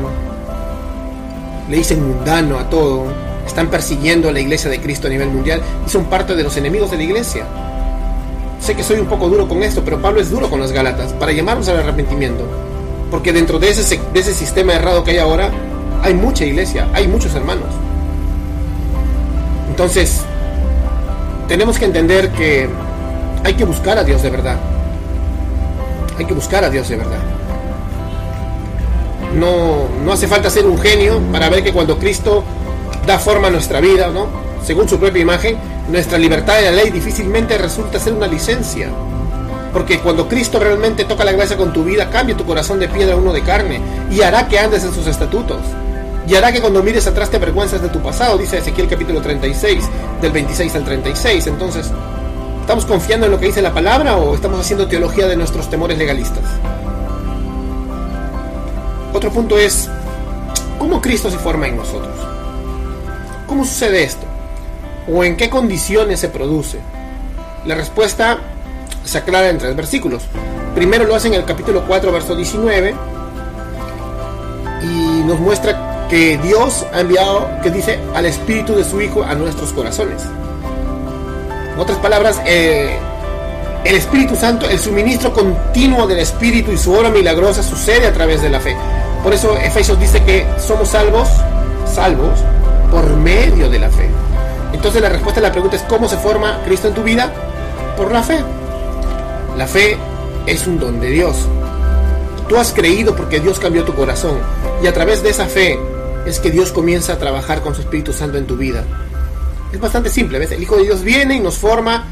le 1.68 1.76
dicen 1.76 2.06
mundano 2.06 2.58
a 2.58 2.70
todo, 2.70 3.06
están 3.48 3.68
persiguiendo 3.68 4.28
a 4.28 4.32
la 4.32 4.40
iglesia 4.40 4.70
de 4.70 4.80
Cristo 4.80 5.08
a 5.08 5.10
nivel 5.10 5.28
mundial 5.28 5.60
y 5.86 5.90
son 5.90 6.04
parte 6.04 6.36
de 6.36 6.42
los 6.42 6.56
enemigos 6.56 6.90
de 6.90 6.98
la 6.98 7.02
iglesia. 7.02 7.44
Sé 8.60 8.74
que 8.74 8.82
soy 8.82 9.00
un 9.00 9.06
poco 9.06 9.28
duro 9.28 9.48
con 9.48 9.62
esto, 9.62 9.82
pero 9.84 10.00
Pablo 10.00 10.20
es 10.20 10.30
duro 10.30 10.48
con 10.48 10.60
las 10.60 10.72
Gálatas 10.72 11.12
para 11.14 11.32
llamarnos 11.32 11.68
al 11.68 11.78
arrepentimiento. 11.78 12.44
Porque 13.10 13.32
dentro 13.32 13.58
de 13.58 13.70
ese, 13.70 14.00
de 14.12 14.20
ese 14.20 14.34
sistema 14.34 14.74
errado 14.74 15.02
que 15.02 15.12
hay 15.12 15.18
ahora, 15.18 15.50
hay 16.02 16.14
mucha 16.14 16.44
iglesia, 16.44 16.86
hay 16.92 17.08
muchos 17.08 17.34
hermanos. 17.34 17.68
Entonces, 19.70 20.20
tenemos 21.48 21.78
que 21.78 21.86
entender 21.86 22.30
que 22.30 22.68
hay 23.44 23.54
que 23.54 23.64
buscar 23.64 23.98
a 23.98 24.04
Dios 24.04 24.22
de 24.22 24.30
verdad 24.30 24.58
hay 26.18 26.24
que 26.24 26.34
buscar 26.34 26.64
a 26.64 26.70
Dios 26.70 26.88
de 26.88 26.96
verdad. 26.96 27.18
No, 29.36 29.86
no 30.04 30.12
hace 30.12 30.26
falta 30.26 30.50
ser 30.50 30.66
un 30.66 30.78
genio 30.78 31.20
para 31.32 31.48
ver 31.48 31.62
que 31.62 31.72
cuando 31.72 31.98
Cristo 31.98 32.42
da 33.08 33.18
forma 33.18 33.48
a 33.48 33.50
nuestra 33.50 33.80
vida, 33.80 34.08
¿no? 34.08 34.28
según 34.64 34.88
su 34.88 34.98
propia 34.98 35.22
imagen, 35.22 35.56
nuestra 35.88 36.18
libertad 36.18 36.56
de 36.56 36.64
la 36.66 36.72
ley 36.72 36.90
difícilmente 36.90 37.56
resulta 37.56 37.98
ser 37.98 38.12
una 38.12 38.26
licencia. 38.26 38.90
Porque 39.72 39.98
cuando 40.00 40.28
Cristo 40.28 40.58
realmente 40.58 41.04
toca 41.04 41.24
la 41.24 41.32
gracia 41.32 41.56
con 41.56 41.72
tu 41.72 41.84
vida, 41.84 42.10
cambia 42.10 42.36
tu 42.36 42.44
corazón 42.44 42.78
de 42.78 42.88
piedra 42.88 43.14
a 43.14 43.16
uno 43.16 43.32
de 43.32 43.42
carne 43.42 43.80
y 44.10 44.20
hará 44.20 44.46
que 44.46 44.58
andes 44.58 44.84
en 44.84 44.92
sus 44.92 45.06
estatutos. 45.06 45.60
Y 46.26 46.34
hará 46.34 46.52
que 46.52 46.60
cuando 46.60 46.82
mires 46.82 47.06
atrás 47.06 47.30
te 47.30 47.38
avergüences 47.38 47.80
de 47.80 47.88
tu 47.88 48.00
pasado, 48.00 48.36
dice 48.36 48.58
Ezequiel 48.58 48.88
capítulo 48.88 49.22
36, 49.22 49.84
del 50.20 50.32
26 50.32 50.74
al 50.74 50.84
36. 50.84 51.46
Entonces, 51.46 51.90
¿Estamos 52.68 52.84
confiando 52.84 53.24
en 53.24 53.32
lo 53.32 53.40
que 53.40 53.46
dice 53.46 53.62
la 53.62 53.72
palabra 53.72 54.18
o 54.18 54.34
estamos 54.34 54.60
haciendo 54.60 54.86
teología 54.86 55.26
de 55.26 55.36
nuestros 55.36 55.70
temores 55.70 55.96
legalistas? 55.96 56.44
Otro 59.14 59.30
punto 59.30 59.56
es, 59.56 59.88
¿cómo 60.78 61.00
Cristo 61.00 61.30
se 61.30 61.38
forma 61.38 61.66
en 61.66 61.78
nosotros? 61.78 62.37
¿Cómo 63.58 63.68
sucede 63.68 64.04
esto? 64.04 64.24
¿O 65.12 65.24
en 65.24 65.36
qué 65.36 65.50
condiciones 65.50 66.20
se 66.20 66.28
produce? 66.28 66.78
La 67.66 67.74
respuesta 67.74 68.38
se 69.02 69.18
aclara 69.18 69.48
en 69.48 69.58
tres 69.58 69.74
versículos. 69.74 70.22
Primero 70.76 71.06
lo 71.06 71.16
hace 71.16 71.26
en 71.26 71.34
el 71.34 71.44
capítulo 71.44 71.82
4, 71.84 72.12
verso 72.12 72.36
19, 72.36 72.94
y 74.84 75.22
nos 75.24 75.40
muestra 75.40 76.06
que 76.08 76.38
Dios 76.38 76.86
ha 76.94 77.00
enviado, 77.00 77.48
que 77.60 77.72
dice, 77.72 77.98
al 78.14 78.26
Espíritu 78.26 78.76
de 78.76 78.84
su 78.84 79.00
Hijo 79.00 79.24
a 79.24 79.34
nuestros 79.34 79.72
corazones. 79.72 80.22
En 81.74 81.80
otras 81.80 81.98
palabras, 81.98 82.40
eh, 82.46 82.96
el 83.84 83.96
Espíritu 83.96 84.36
Santo, 84.36 84.70
el 84.70 84.78
suministro 84.78 85.32
continuo 85.32 86.06
del 86.06 86.20
Espíritu 86.20 86.70
y 86.70 86.78
su 86.78 86.92
obra 86.92 87.10
milagrosa 87.10 87.64
sucede 87.64 88.06
a 88.06 88.12
través 88.12 88.40
de 88.40 88.50
la 88.50 88.60
fe. 88.60 88.76
Por 89.24 89.34
eso 89.34 89.56
Efesios 89.56 89.98
dice 89.98 90.22
que 90.22 90.46
somos 90.64 90.90
salvos, 90.90 91.28
salvos, 91.92 92.38
por 92.90 93.06
medio 93.16 93.68
de 93.68 93.78
la 93.78 93.90
fe. 93.90 94.08
Entonces 94.72 95.00
la 95.02 95.08
respuesta 95.08 95.40
a 95.40 95.42
la 95.42 95.52
pregunta 95.52 95.76
es 95.76 95.82
¿cómo 95.82 96.08
se 96.08 96.16
forma 96.16 96.60
Cristo 96.64 96.88
en 96.88 96.94
tu 96.94 97.02
vida? 97.02 97.32
Por 97.96 98.12
la 98.12 98.22
fe. 98.22 98.38
La 99.56 99.66
fe 99.66 99.96
es 100.46 100.66
un 100.66 100.78
don 100.78 101.00
de 101.00 101.10
Dios. 101.10 101.36
Tú 102.48 102.56
has 102.56 102.72
creído 102.72 103.14
porque 103.14 103.40
Dios 103.40 103.58
cambió 103.58 103.84
tu 103.84 103.94
corazón 103.94 104.38
y 104.82 104.86
a 104.86 104.94
través 104.94 105.22
de 105.22 105.30
esa 105.30 105.46
fe 105.46 105.78
es 106.26 106.40
que 106.40 106.50
Dios 106.50 106.72
comienza 106.72 107.14
a 107.14 107.18
trabajar 107.18 107.62
con 107.62 107.74
su 107.74 107.80
Espíritu 107.80 108.12
Santo 108.12 108.38
en 108.38 108.46
tu 108.46 108.56
vida. 108.56 108.84
Es 109.72 109.80
bastante 109.80 110.08
simple, 110.08 110.38
¿ves? 110.38 110.50
El 110.52 110.62
Hijo 110.62 110.76
de 110.76 110.84
Dios 110.84 111.02
viene 111.02 111.34
y 111.34 111.40
nos 111.40 111.58
forma 111.58 112.06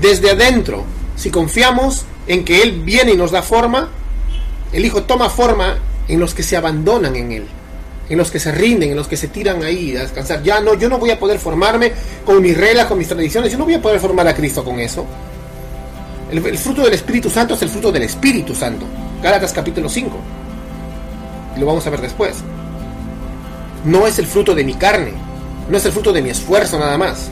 desde 0.00 0.30
adentro. 0.30 0.84
Si 1.14 1.30
confiamos 1.30 2.04
en 2.26 2.44
que 2.44 2.62
Él 2.62 2.82
viene 2.82 3.12
y 3.12 3.16
nos 3.16 3.30
da 3.30 3.42
forma, 3.42 3.88
el 4.72 4.84
Hijo 4.84 5.04
toma 5.04 5.30
forma 5.30 5.76
en 6.08 6.20
los 6.20 6.34
que 6.34 6.42
se 6.42 6.56
abandonan 6.56 7.16
en 7.16 7.32
Él, 7.32 7.46
en 8.08 8.18
los 8.18 8.30
que 8.30 8.38
se 8.38 8.52
rinden, 8.52 8.90
en 8.90 8.96
los 8.96 9.08
que 9.08 9.16
se 9.16 9.28
tiran 9.28 9.62
ahí 9.62 9.96
a 9.96 10.02
descansar. 10.02 10.42
Ya 10.42 10.60
no, 10.60 10.74
yo 10.74 10.88
no 10.88 10.98
voy 10.98 11.10
a 11.10 11.18
poder 11.18 11.38
formarme 11.38 11.92
con 12.24 12.40
mis 12.40 12.56
reglas, 12.56 12.86
con 12.86 12.98
mis 12.98 13.08
tradiciones, 13.08 13.52
yo 13.52 13.58
no 13.58 13.64
voy 13.64 13.74
a 13.74 13.82
poder 13.82 14.00
formar 14.00 14.26
a 14.28 14.34
Cristo 14.34 14.64
con 14.64 14.80
eso. 14.80 15.06
El, 16.30 16.44
el 16.44 16.58
fruto 16.58 16.82
del 16.82 16.94
Espíritu 16.94 17.30
Santo 17.30 17.54
es 17.54 17.62
el 17.62 17.68
fruto 17.68 17.92
del 17.92 18.02
Espíritu 18.02 18.54
Santo. 18.54 18.86
Gálatas 19.22 19.52
capítulo 19.52 19.88
5. 19.88 20.10
Y 21.56 21.60
lo 21.60 21.66
vamos 21.66 21.86
a 21.86 21.90
ver 21.90 22.00
después. 22.00 22.36
No 23.84 24.06
es 24.06 24.18
el 24.18 24.26
fruto 24.26 24.54
de 24.54 24.64
mi 24.64 24.74
carne, 24.74 25.12
no 25.68 25.76
es 25.76 25.84
el 25.84 25.92
fruto 25.92 26.12
de 26.12 26.22
mi 26.22 26.30
esfuerzo 26.30 26.78
nada 26.78 26.98
más. 26.98 27.30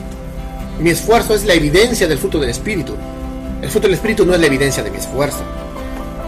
Mi 0.79 0.89
esfuerzo 0.89 1.33
es 1.35 1.45
la 1.45 1.53
evidencia 1.53 2.07
del 2.07 2.17
fruto 2.17 2.39
del 2.39 2.49
Espíritu. 2.49 2.95
El 3.61 3.69
fruto 3.69 3.87
del 3.87 3.95
Espíritu 3.95 4.25
no 4.25 4.33
es 4.33 4.39
la 4.39 4.47
evidencia 4.47 4.83
de 4.83 4.91
mi 4.91 4.97
esfuerzo. 4.97 5.43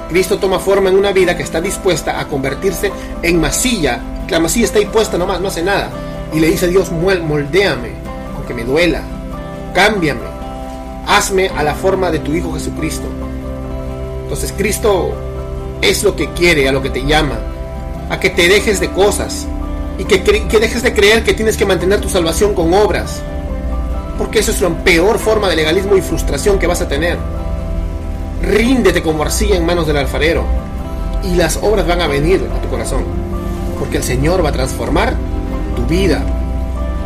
Cristo 0.10 0.38
toma 0.38 0.60
forma 0.60 0.90
en 0.90 0.96
una 0.96 1.12
vida 1.12 1.36
que 1.36 1.44
está 1.44 1.60
dispuesta 1.60 2.20
a 2.20 2.28
convertirse 2.28 2.92
en 3.22 3.42
masilla. 3.42 4.00
La 4.30 4.40
masilla 4.40 4.66
está 4.66 4.80
ahí 4.80 4.86
puesta 4.86 5.18
nomás, 5.18 5.40
no 5.40 5.48
hace 5.48 5.64
nada. 5.64 5.90
Y 6.34 6.40
le 6.40 6.48
dice 6.48 6.66
a 6.66 6.70
Dios, 6.70 6.92
moldéame, 6.92 7.92
aunque 8.36 8.54
me 8.54 8.64
duela. 8.64 9.02
Cámbiame. 9.74 10.22
Hazme 11.08 11.50
a 11.50 11.64
la 11.64 11.74
forma 11.74 12.12
de 12.12 12.20
tu 12.20 12.34
Hijo 12.34 12.54
Jesucristo. 12.54 13.08
Entonces 14.24 14.54
Cristo 14.58 15.14
es 15.82 16.04
lo 16.04 16.16
que 16.16 16.32
quiere, 16.34 16.68
a 16.68 16.74
lo 16.74 16.82
que 16.82 16.90
te 16.90 17.06
llama. 17.06 17.40
A 18.10 18.20
que 18.20 18.30
te 18.30 18.50
dejes 18.50 18.82
de 18.82 18.90
cosas. 18.90 19.48
Y 19.98 20.04
que, 20.04 20.22
que 20.22 20.60
dejes 20.60 20.84
de 20.84 20.94
creer 20.94 21.24
que 21.24 21.34
tienes 21.34 21.56
que 21.56 21.66
mantener 21.66 22.02
tu 22.02 22.10
salvación 22.10 22.54
con 22.54 22.74
obras. 22.74 23.22
Porque 24.18 24.40
eso 24.40 24.52
es 24.52 24.60
la 24.62 24.70
peor 24.84 25.20
forma 25.20 25.48
de 25.48 25.56
legalismo 25.56 25.96
y 25.96 26.02
frustración 26.02 26.60
que 26.60 26.68
vas 26.68 26.82
a 26.82 26.90
tener. 26.90 27.18
Ríndete 28.42 29.02
como 29.02 29.24
arcilla 29.24 29.56
en 29.56 29.66
manos 29.66 29.88
del 29.88 29.98
alfarero. 29.98 30.44
Y 31.24 31.36
las 31.36 31.58
obras 31.58 31.88
van 31.88 32.02
a 32.02 32.08
venir 32.08 32.46
a 32.54 32.62
tu 32.62 32.68
corazón. 32.68 33.27
Porque 33.88 34.00
el 34.00 34.04
Señor 34.04 34.44
va 34.44 34.50
a 34.50 34.52
transformar 34.52 35.14
tu 35.78 35.86
vida. 35.86 36.22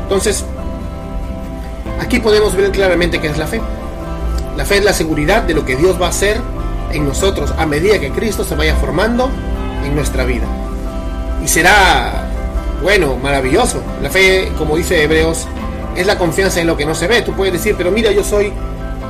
Entonces, 0.01 0.43
aquí 1.99 2.19
podemos 2.19 2.55
ver 2.55 2.71
claramente 2.71 3.19
qué 3.21 3.27
es 3.27 3.37
la 3.37 3.45
fe. 3.45 3.61
La 4.57 4.65
fe 4.65 4.77
es 4.77 4.83
la 4.83 4.91
seguridad 4.91 5.43
de 5.43 5.53
lo 5.53 5.63
que 5.63 5.75
Dios 5.75 6.01
va 6.01 6.07
a 6.07 6.09
hacer 6.09 6.41
en 6.91 7.05
nosotros 7.05 7.53
a 7.55 7.67
medida 7.67 7.99
que 7.99 8.09
Cristo 8.09 8.43
se 8.43 8.55
vaya 8.55 8.75
formando 8.77 9.29
en 9.85 9.93
nuestra 9.93 10.25
vida. 10.25 10.47
Y 11.45 11.47
será, 11.47 12.27
bueno, 12.81 13.15
maravilloso. 13.15 13.83
La 14.01 14.09
fe, 14.09 14.51
como 14.57 14.75
dice 14.75 15.03
Hebreos, 15.03 15.45
es 15.95 16.07
la 16.07 16.17
confianza 16.17 16.61
en 16.61 16.65
lo 16.65 16.75
que 16.75 16.87
no 16.87 16.95
se 16.95 17.05
ve. 17.05 17.21
Tú 17.21 17.33
puedes 17.33 17.53
decir, 17.53 17.75
pero 17.77 17.91
mira, 17.91 18.11
yo 18.11 18.23
soy 18.23 18.51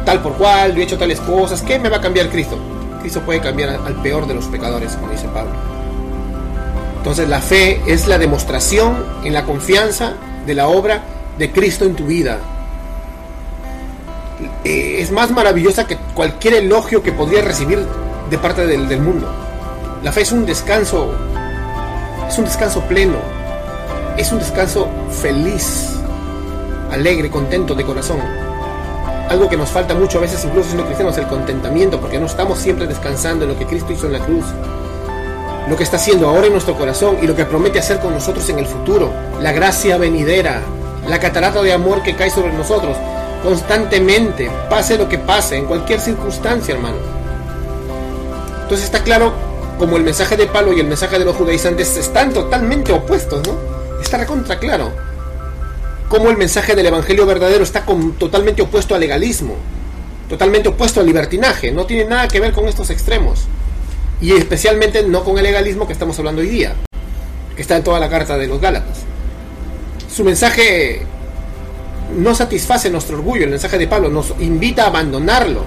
tal 0.03 0.21
por 0.21 0.33
cual, 0.33 0.75
yo 0.75 0.81
he 0.81 0.83
hecho 0.83 0.97
tales 0.97 1.21
cosas, 1.21 1.61
¿qué 1.61 1.79
me 1.79 1.87
va 1.87 1.97
a 1.97 2.01
cambiar 2.01 2.27
Cristo? 2.27 2.57
Cristo 2.99 3.21
puede 3.21 3.39
cambiar 3.39 3.69
al 3.69 3.95
peor 4.01 4.27
de 4.27 4.33
los 4.33 4.47
pecadores, 4.47 4.91
como 4.97 5.13
dice 5.13 5.29
Pablo. 5.29 5.70
Entonces 7.01 7.27
la 7.27 7.41
fe 7.41 7.81
es 7.87 8.05
la 8.05 8.19
demostración 8.19 9.03
en 9.23 9.33
la 9.33 9.43
confianza 9.43 10.13
de 10.45 10.53
la 10.53 10.67
obra 10.67 11.01
de 11.35 11.51
Cristo 11.51 11.83
en 11.85 11.95
tu 11.95 12.05
vida. 12.05 12.37
Eh, 14.63 14.97
es 14.99 15.11
más 15.11 15.31
maravillosa 15.31 15.87
que 15.87 15.97
cualquier 16.13 16.53
elogio 16.53 17.01
que 17.01 17.11
podrías 17.11 17.43
recibir 17.43 17.83
de 18.29 18.37
parte 18.37 18.67
del, 18.67 18.87
del 18.87 19.01
mundo. 19.01 19.27
La 20.03 20.11
fe 20.11 20.21
es 20.21 20.31
un 20.31 20.45
descanso, 20.45 21.11
es 22.29 22.37
un 22.37 22.45
descanso 22.45 22.81
pleno, 22.81 23.17
es 24.15 24.31
un 24.31 24.37
descanso 24.37 24.87
feliz, 25.09 25.95
alegre, 26.91 27.31
contento 27.31 27.73
de 27.73 27.83
corazón 27.83 28.19
algo 29.27 29.47
que 29.49 29.55
nos 29.57 29.69
falta 29.69 29.95
mucho 29.95 30.17
a 30.17 30.21
veces 30.21 30.43
incluso 30.43 30.67
siendo 30.67 30.85
cristianos, 30.85 31.17
el 31.17 31.25
contentamiento, 31.25 32.01
porque 32.01 32.19
no 32.19 32.25
estamos 32.25 32.59
siempre 32.59 32.85
descansando 32.85 33.45
en 33.45 33.51
lo 33.51 33.57
que 33.57 33.65
Cristo 33.65 33.93
hizo 33.93 34.07
en 34.07 34.13
la 34.13 34.19
cruz, 34.19 34.43
lo 35.69 35.77
que 35.77 35.83
está 35.83 35.97
haciendo 35.97 36.27
ahora 36.27 36.47
en 36.47 36.53
nuestro 36.53 36.77
corazón 36.77 37.17
y 37.21 37.27
lo 37.27 37.35
que 37.35 37.45
promete 37.45 37.79
hacer 37.79 37.99
con 37.99 38.13
nosotros 38.13 38.49
en 38.49 38.59
el 38.59 38.65
futuro, 38.65 39.11
la 39.41 39.51
gracia 39.51 39.97
venidera, 39.97 40.61
la 41.07 41.19
catarata 41.19 41.61
de 41.61 41.73
amor 41.73 42.03
que 42.03 42.15
cae 42.15 42.29
sobre 42.29 42.53
nosotros 42.53 42.97
constantemente, 43.43 44.49
pase 44.69 44.97
lo 44.97 45.09
que 45.09 45.17
pase, 45.17 45.57
en 45.57 45.65
cualquier 45.65 45.99
circunstancia, 45.99 46.75
hermano. 46.75 46.97
Entonces 48.63 48.85
está 48.85 49.03
claro 49.03 49.33
como 49.79 49.97
el 49.97 50.03
mensaje 50.03 50.37
de 50.37 50.45
Pablo 50.45 50.73
y 50.73 50.79
el 50.79 50.87
mensaje 50.87 51.17
de 51.17 51.25
los 51.25 51.35
judaizantes 51.35 51.97
están 51.97 52.31
totalmente 52.31 52.91
opuestos, 52.91 53.47
¿no? 53.47 53.55
Está 54.01 54.17
recontra 54.17 54.59
claro 54.59 54.91
cómo 56.07 56.29
el 56.29 56.37
mensaje 56.37 56.75
del 56.75 56.85
Evangelio 56.85 57.25
verdadero 57.25 57.63
está 57.63 57.83
totalmente 58.19 58.61
opuesto 58.61 58.93
al 58.93 59.01
legalismo, 59.01 59.55
totalmente 60.29 60.69
opuesto 60.69 60.99
al 60.99 61.07
libertinaje, 61.07 61.71
no 61.71 61.85
tiene 61.85 62.05
nada 62.05 62.27
que 62.27 62.39
ver 62.39 62.51
con 62.51 62.67
estos 62.67 62.89
extremos, 62.89 63.47
y 64.21 64.33
especialmente 64.33 65.03
no 65.03 65.23
con 65.23 65.37
el 65.37 65.43
legalismo 65.43 65.87
que 65.87 65.93
estamos 65.93 66.17
hablando 66.19 66.41
hoy 66.41 66.49
día, 66.49 66.75
que 67.55 67.61
está 67.61 67.75
en 67.75 67.83
toda 67.83 67.99
la 67.99 68.09
carta 68.09 68.37
de 68.37 68.47
los 68.47 68.61
Gálatas. 68.61 68.99
Su 70.13 70.23
mensaje 70.23 71.01
no 72.15 72.35
satisface 72.35 72.89
nuestro 72.89 73.17
orgullo, 73.17 73.45
el 73.45 73.49
mensaje 73.49 73.77
de 73.77 73.87
Pablo 73.87 74.09
nos 74.09 74.35
invita 74.39 74.83
a 74.83 74.87
abandonarlo, 74.87 75.63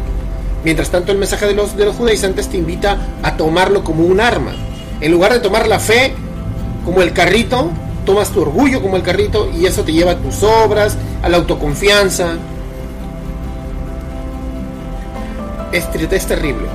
mientras 0.63 0.91
tanto 0.91 1.11
el 1.11 1.19
mensaje 1.19 1.47
de 1.47 1.55
los, 1.55 1.77
de 1.77 1.85
los 1.85 1.97
judaizantes 1.97 2.49
te 2.49 2.57
invita 2.57 2.99
a 3.23 3.37
tomarlo 3.37 3.83
como 3.83 4.05
un 4.05 4.21
arma, 4.21 4.55
en 5.01 5.11
lugar 5.11 5.33
de 5.33 5.41
tomar 5.41 5.67
la 5.67 5.81
fe 5.81 6.15
como 6.85 7.03
el 7.03 7.13
carrito, 7.13 7.71
tomas 8.07 8.31
tu 8.31 8.43
orgullo 8.43 8.81
como 8.81 8.97
el 8.97 9.03
carrito 9.03 9.51
y 9.51 9.67
eso 9.67 9.83
te 9.83 9.93
lleva 9.93 10.13
a 10.13 10.19
tus 10.19 10.43
obras, 10.43 10.97
a 11.23 11.29
la 11.29 11.39
autoconfianza. 11.39 12.35
Es, 15.73 15.89
es 15.93 16.27
terrible. 16.27 16.69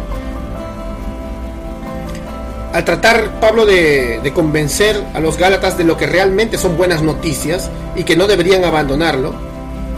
Al 2.74 2.86
tratar 2.86 3.40
Pablo 3.40 3.66
de, 3.66 4.32
convencer 4.36 5.04
a 5.16 5.20
los 5.20 5.38
Gálatas 5.38 5.78
de 5.78 5.84
lo 5.84 5.98
que 5.98 6.06
realmente 6.06 6.58
son 6.58 6.78
buenas 6.78 7.02
noticias 7.02 7.72
y 7.96 8.04
que 8.04 8.16
no 8.16 8.28
deberían 8.28 8.64
abandonarlo, 8.64 9.34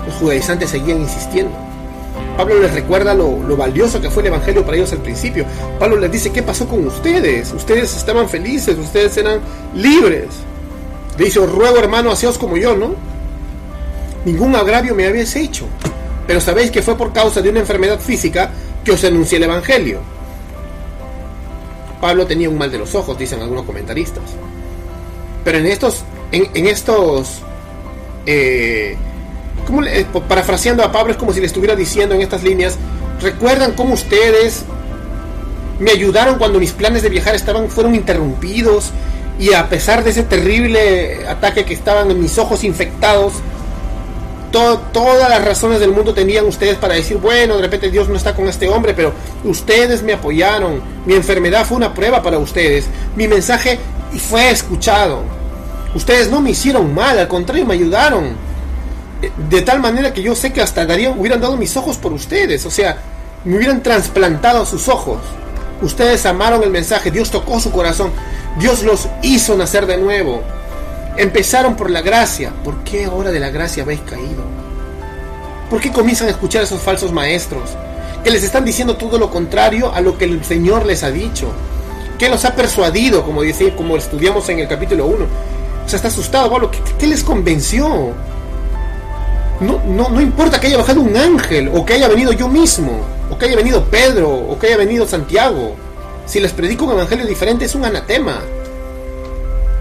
los 0.06 0.16
judaizantes 0.16 0.70
seguían 0.70 1.02
insistiendo. 1.02 1.52
Pablo 2.38 2.60
les 2.60 2.74
recuerda 2.74 3.14
lo, 3.14 3.44
lo, 3.44 3.58
valioso 3.58 4.00
que 4.00 4.10
fue 4.10 4.24
el 4.24 4.28
Evangelio 4.28 4.64
para 4.64 4.78
ellos 4.78 4.92
al 4.94 5.00
principio. 5.00 5.46
Pablo 5.80 5.98
les 5.98 6.12
dice, 6.12 6.32
¿qué 6.32 6.44
pasó 6.44 6.66
con 6.66 6.88
ustedes? 6.88 7.52
Ustedes 7.52 7.94
estaban 7.96 8.30
felices, 8.30 8.78
ustedes 8.78 9.18
eran 9.18 9.42
libres. 9.76 10.28
Le 11.18 11.26
dice, 11.26 11.40
os 11.40 11.52
ruego 11.52 11.78
hermano, 11.78 12.10
haceos 12.10 12.38
como 12.38 12.56
yo, 12.56 12.78
¿no? 12.78 12.96
Ningún 14.24 14.56
agravio 14.56 14.96
me 14.96 15.06
habéis 15.06 15.36
hecho, 15.36 15.66
pero 16.26 16.40
sabéis 16.40 16.72
que 16.72 16.82
fue 16.82 16.96
por 16.96 17.12
causa 17.12 17.42
de 17.42 17.50
una 17.50 17.60
enfermedad 17.60 18.00
física 18.00 18.50
que 18.86 18.94
os 18.94 19.04
anuncié 19.04 19.40
el 19.40 19.44
Evangelio. 19.44 20.00
Pablo 22.02 22.26
tenía 22.26 22.50
un 22.50 22.58
mal 22.58 22.72
de 22.72 22.80
los 22.80 22.96
ojos, 22.96 23.18
dicen 23.18 23.42
algunos 23.42 23.66
comentaristas. 23.66 24.24
Pero 25.44 25.58
en 25.60 25.68
estos, 25.68 26.04
en, 26.32 26.68
estos, 26.68 27.40
eh, 28.26 28.98
eh, 29.88 30.06
parafraseando 30.28 30.84
a 30.84 30.92
Pablo 30.92 31.12
es 31.12 31.18
como 31.18 31.34
si 31.34 31.40
le 31.40 31.46
estuviera 31.46 31.76
diciendo 31.76 32.16
en 32.16 32.22
estas 32.22 32.44
líneas, 32.44 32.78
recuerdan 33.22 33.74
cómo 33.74 33.94
ustedes 33.94 34.64
me 35.80 35.92
ayudaron 35.92 36.38
cuando 36.38 36.60
mis 36.60 36.74
planes 36.74 37.02
de 37.02 37.10
viajar 37.10 37.36
estaban, 37.36 37.70
fueron 37.70 37.96
interrumpidos 37.96 38.92
y 39.40 39.54
a 39.54 39.70
pesar 39.70 40.04
de 40.04 40.12
ese 40.12 40.24
terrible 40.24 41.28
ataque 41.28 41.66
que 41.66 41.74
estaban 41.74 42.12
en 42.12 42.22
mis 42.22 42.38
ojos 42.38 42.64
infectados, 42.64 43.34
todas 44.52 45.30
las 45.30 45.44
razones 45.44 45.80
del 45.80 45.92
mundo 45.92 46.14
tenían 46.14 46.46
ustedes 46.46 46.78
para 46.78 46.96
decir, 46.96 47.18
bueno, 47.18 47.56
de 47.56 47.62
repente 47.64 47.90
Dios 47.90 48.10
no 48.10 48.16
está 48.16 48.36
con 48.36 48.48
este 48.48 48.70
hombre, 48.70 48.94
pero 48.94 49.14
ustedes 49.44 50.04
me 50.04 50.14
apoyaron, 50.14 50.82
mi 51.06 51.14
enfermedad 51.14 51.66
fue 51.66 51.78
una 51.78 51.94
prueba 51.94 52.22
para 52.22 52.38
ustedes, 52.38 52.86
mi 53.16 53.28
mensaje 53.28 53.80
fue 54.30 54.52
escuchado, 54.52 55.24
ustedes 55.96 56.30
no 56.30 56.42
me 56.42 56.52
hicieron 56.52 56.94
mal, 56.94 57.18
al 57.18 57.28
contrario, 57.28 57.66
me 57.66 57.74
ayudaron, 57.74 58.36
de 59.50 59.62
tal 59.62 59.80
manera 59.80 60.14
que 60.14 60.22
yo 60.22 60.36
sé 60.36 60.52
que 60.52 60.62
hasta 60.62 60.86
darían, 60.86 61.18
hubieran 61.18 61.42
dado 61.42 61.56
mis 61.58 61.76
ojos 61.78 61.98
por 61.98 62.12
ustedes, 62.12 62.66
o 62.66 62.72
sea, 62.72 62.98
me 63.44 63.58
hubieran 63.58 63.82
trasplantado 63.82 64.66
sus 64.66 64.88
ojos. 64.88 65.20
Ustedes 65.82 66.26
amaron 66.28 66.62
el 66.64 66.70
mensaje, 66.70 67.10
Dios 67.10 67.32
tocó 67.32 67.60
su 67.60 67.72
corazón. 67.72 68.12
Dios 68.60 68.84
los 68.84 69.08
hizo 69.24 69.56
nacer 69.58 69.88
de 69.88 69.98
nuevo. 69.98 70.44
Empezaron 71.18 71.76
por 71.76 71.90
la 71.90 72.02
gracia. 72.02 72.52
¿Por 72.64 72.84
qué 72.84 73.06
ahora 73.06 73.32
de 73.32 73.40
la 73.40 73.50
gracia 73.50 73.84
habéis 73.84 74.02
caído? 74.02 74.44
¿Por 75.70 75.80
qué 75.82 75.92
comienzan 75.92 76.28
a 76.28 76.32
escuchar 76.32 76.62
a 76.62 76.66
esos 76.66 76.82
falsos 76.82 77.12
maestros? 77.12 77.70
Que 78.24 78.32
les 78.32 78.44
están 78.44 78.66
diciendo 78.66 78.98
todo 78.98 79.18
lo 79.18 79.30
contrario 79.30 79.94
a 79.94 80.02
lo 80.02 80.18
que 80.18 80.26
el 80.26 80.44
Señor 80.44 80.86
les 80.86 81.04
ha 81.04 81.12
dicho. 81.12 81.52
¿Qué 82.18 82.30
los 82.30 82.46
ha 82.46 82.56
persuadido? 82.56 83.26
Como 83.26 83.42
dice, 83.42 83.74
como 83.76 83.98
estudiamos 83.98 84.48
en 84.50 84.60
el 84.60 84.68
capítulo 84.68 85.08
1. 85.08 85.26
O 85.86 85.90
sea, 85.90 85.98
está 85.98 86.08
asustado, 86.08 86.52
Pablo. 86.52 86.70
¿Qué, 87.00 87.08
les 87.08 87.24
convenció? 87.24 88.14
No, 89.60 89.82
no, 89.86 90.10
no 90.10 90.22
importa 90.22 90.60
que 90.60 90.68
haya 90.68 90.78
bajado 90.78 91.02
un 91.02 91.16
ángel, 91.16 91.70
o 91.74 91.86
que 91.86 91.94
haya 91.94 92.08
venido 92.08 92.32
yo 92.32 92.48
mismo, 92.48 93.00
o 93.30 93.38
que 93.38 93.46
haya 93.46 93.56
venido 93.56 93.86
Pedro, 93.86 94.30
o 94.30 94.58
que 94.60 94.68
haya 94.68 94.78
venido 94.78 95.08
Santiago. 95.08 95.76
Si 96.26 96.40
les 96.40 96.54
predico 96.54 96.86
un 96.86 96.92
evangelio 96.92 97.26
diferente 97.26 97.66
es 97.66 97.76
un 97.76 97.86
anatema. 97.86 98.42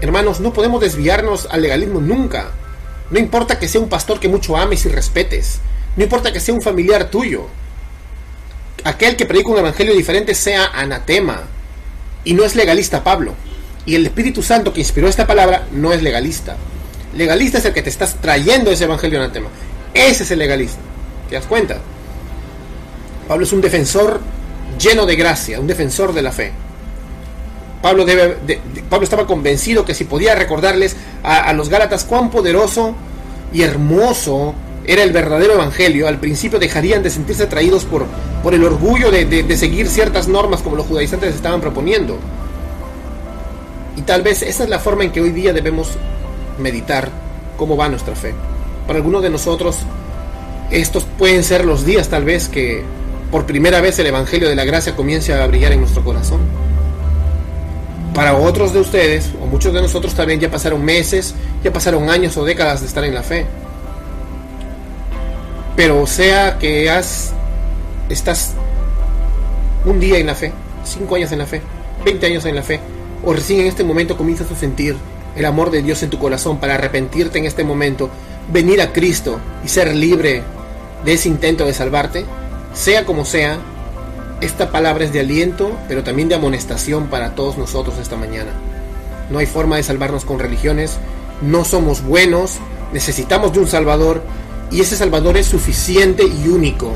Hermanos, 0.01 0.39
no 0.39 0.51
podemos 0.51 0.81
desviarnos 0.81 1.47
al 1.51 1.61
legalismo 1.61 2.01
nunca. 2.01 2.49
No 3.11 3.19
importa 3.19 3.59
que 3.59 3.67
sea 3.67 3.79
un 3.79 3.89
pastor 3.89 4.19
que 4.19 4.29
mucho 4.29 4.57
ames 4.57 4.83
y 4.85 4.89
respetes. 4.89 5.59
No 5.95 6.03
importa 6.03 6.33
que 6.33 6.39
sea 6.39 6.55
un 6.55 6.61
familiar 6.61 7.09
tuyo. 7.11 7.45
Aquel 8.83 9.15
que 9.15 9.27
predica 9.27 9.49
un 9.49 9.59
evangelio 9.59 9.95
diferente 9.95 10.33
sea 10.33 10.65
anatema. 10.73 11.43
Y 12.23 12.33
no 12.33 12.43
es 12.43 12.55
legalista 12.55 13.03
Pablo. 13.03 13.35
Y 13.85 13.93
el 13.93 14.07
Espíritu 14.07 14.41
Santo 14.41 14.73
que 14.73 14.79
inspiró 14.79 15.07
esta 15.07 15.27
palabra 15.27 15.67
no 15.71 15.93
es 15.93 16.01
legalista. 16.01 16.55
Legalista 17.15 17.59
es 17.59 17.65
el 17.65 17.73
que 17.73 17.83
te 17.83 17.89
estás 17.89 18.15
trayendo 18.15 18.71
ese 18.71 18.85
evangelio 18.85 19.19
anatema. 19.19 19.49
Ese 19.93 20.23
es 20.23 20.31
el 20.31 20.39
legalista. 20.39 20.79
¿Te 21.29 21.35
das 21.35 21.45
cuenta? 21.45 21.77
Pablo 23.27 23.45
es 23.45 23.53
un 23.53 23.61
defensor 23.61 24.19
lleno 24.79 25.05
de 25.05 25.15
gracia, 25.15 25.59
un 25.59 25.67
defensor 25.67 26.13
de 26.13 26.21
la 26.21 26.31
fe. 26.31 26.53
Pablo, 27.81 28.05
estaba 29.01 29.25
convencido 29.25 29.85
que 29.85 29.95
si 29.95 30.03
podía 30.03 30.35
recordarles 30.35 30.95
a, 31.23 31.51
los 31.53 31.69
Gálatas 31.69 32.03
cuán 32.03 32.29
poderoso 32.29 32.95
y 33.51 33.63
hermoso 33.63 34.53
era 34.85 35.03
el 35.03 35.11
verdadero 35.11 35.53
evangelio, 35.53 36.07
al 36.07 36.19
principio 36.19 36.59
dejarían 36.59 37.01
de 37.03 37.09
sentirse 37.09 37.43
atraídos 37.43 37.85
por, 37.85 38.05
por 38.43 38.53
el 38.53 38.63
orgullo 38.63 39.11
de, 39.11 39.25
de, 39.25 39.57
seguir 39.57 39.87
ciertas 39.87 40.27
normas 40.27 40.61
como 40.61 40.75
los 40.75 40.85
judaizantes 40.85 41.35
estaban 41.35 41.61
proponiendo. 41.61 42.17
Y 43.97 44.01
tal 44.01 44.21
vez 44.21 44.41
esa 44.41 44.63
es 44.63 44.69
la 44.69 44.79
forma 44.79 45.03
en 45.03 45.11
que 45.11 45.21
hoy 45.21 45.31
día 45.31 45.53
debemos 45.53 45.89
meditar 46.59 47.09
cómo 47.57 47.77
va 47.77 47.89
nuestra 47.89 48.15
fe. 48.15 48.33
Para 48.87 48.97
algunos 48.97 49.21
de 49.21 49.29
nosotros, 49.29 49.77
estos 50.71 51.05
pueden 51.17 51.43
ser 51.43 51.65
los 51.65 51.85
días 51.85 52.09
tal 52.09 52.23
vez 52.23 52.47
que 52.47 52.83
por 53.31 53.45
primera 53.45 53.81
vez 53.81 53.97
el 53.99 54.07
Evangelio 54.07 54.49
de 54.49 54.55
la 54.55 54.65
Gracia 54.65 54.95
comience 54.95 55.33
a 55.33 55.45
brillar 55.47 55.71
en 55.71 55.81
nuestro 55.81 56.03
corazón. 56.03 56.39
Para 58.21 58.35
otros 58.35 58.71
de 58.71 58.79
ustedes, 58.79 59.31
o 59.41 59.47
muchos 59.47 59.73
de 59.73 59.81
nosotros 59.81 60.13
también, 60.13 60.39
ya 60.39 60.51
pasaron 60.51 60.85
meses, 60.85 61.33
ya 61.63 61.73
pasaron 61.73 62.07
años 62.07 62.37
o 62.37 62.45
décadas 62.45 62.81
de 62.81 62.85
estar 62.85 63.03
en 63.03 63.15
la 63.15 63.23
fe. 63.23 63.47
Pero 65.75 66.05
sea 66.05 66.59
que 66.59 66.87
has, 66.87 67.33
estás 68.09 68.51
un 69.85 69.99
día 69.99 70.19
en 70.19 70.27
la 70.27 70.35
fe, 70.35 70.51
cinco 70.83 71.15
años 71.15 71.31
en 71.31 71.39
la 71.39 71.47
fe, 71.47 71.63
20 72.05 72.27
años 72.27 72.45
en 72.45 72.53
la 72.53 72.61
fe, 72.61 72.79
o 73.25 73.33
recién 73.33 73.61
en 73.61 73.65
este 73.65 73.83
momento 73.83 74.15
comienzas 74.15 74.51
a 74.51 74.55
sentir 74.55 74.95
el 75.35 75.45
amor 75.45 75.71
de 75.71 75.81
Dios 75.81 76.03
en 76.03 76.11
tu 76.11 76.19
corazón 76.19 76.59
para 76.59 76.75
arrepentirte 76.75 77.39
en 77.39 77.45
este 77.45 77.63
momento, 77.63 78.11
venir 78.53 78.83
a 78.83 78.93
Cristo 78.93 79.39
y 79.65 79.67
ser 79.67 79.95
libre 79.95 80.43
de 81.03 81.13
ese 81.13 81.27
intento 81.27 81.65
de 81.65 81.73
salvarte, 81.73 82.25
sea 82.75 83.03
como 83.03 83.25
sea, 83.25 83.57
esta 84.41 84.71
palabra 84.71 85.05
es 85.05 85.13
de 85.13 85.19
aliento, 85.19 85.77
pero 85.87 86.03
también 86.03 86.27
de 86.27 86.35
amonestación 86.35 87.07
para 87.07 87.35
todos 87.35 87.57
nosotros 87.57 87.97
esta 87.99 88.17
mañana. 88.17 88.51
No 89.29 89.39
hay 89.39 89.45
forma 89.45 89.77
de 89.77 89.83
salvarnos 89.83 90.25
con 90.25 90.39
religiones, 90.39 90.97
no 91.41 91.63
somos 91.63 92.03
buenos, 92.03 92.57
necesitamos 92.91 93.53
de 93.53 93.59
un 93.59 93.67
Salvador 93.67 94.23
y 94.71 94.81
ese 94.81 94.95
Salvador 94.95 95.37
es 95.37 95.45
suficiente 95.45 96.23
y 96.23 96.47
único. 96.47 96.91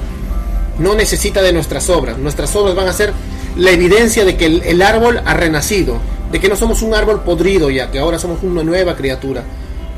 No 0.79 0.95
necesita 0.95 1.41
de 1.41 1.53
nuestras 1.53 1.89
obras, 1.89 2.17
nuestras 2.17 2.53
obras 2.55 2.75
van 2.75 2.87
a 2.87 2.93
ser 2.93 3.13
la 3.55 3.71
evidencia 3.71 4.25
de 4.25 4.35
que 4.35 4.47
el, 4.47 4.81
árbol 4.81 5.21
ha 5.23 5.33
renacido, 5.33 5.99
de 6.31 6.39
que 6.39 6.49
no 6.49 6.55
somos 6.55 6.81
un 6.81 6.93
árbol 6.93 7.21
podrido 7.21 7.69
ya, 7.69 7.91
que 7.91 7.99
ahora 7.99 8.19
somos 8.19 8.43
una 8.43 8.63
nueva 8.63 8.95
criatura 8.95 9.43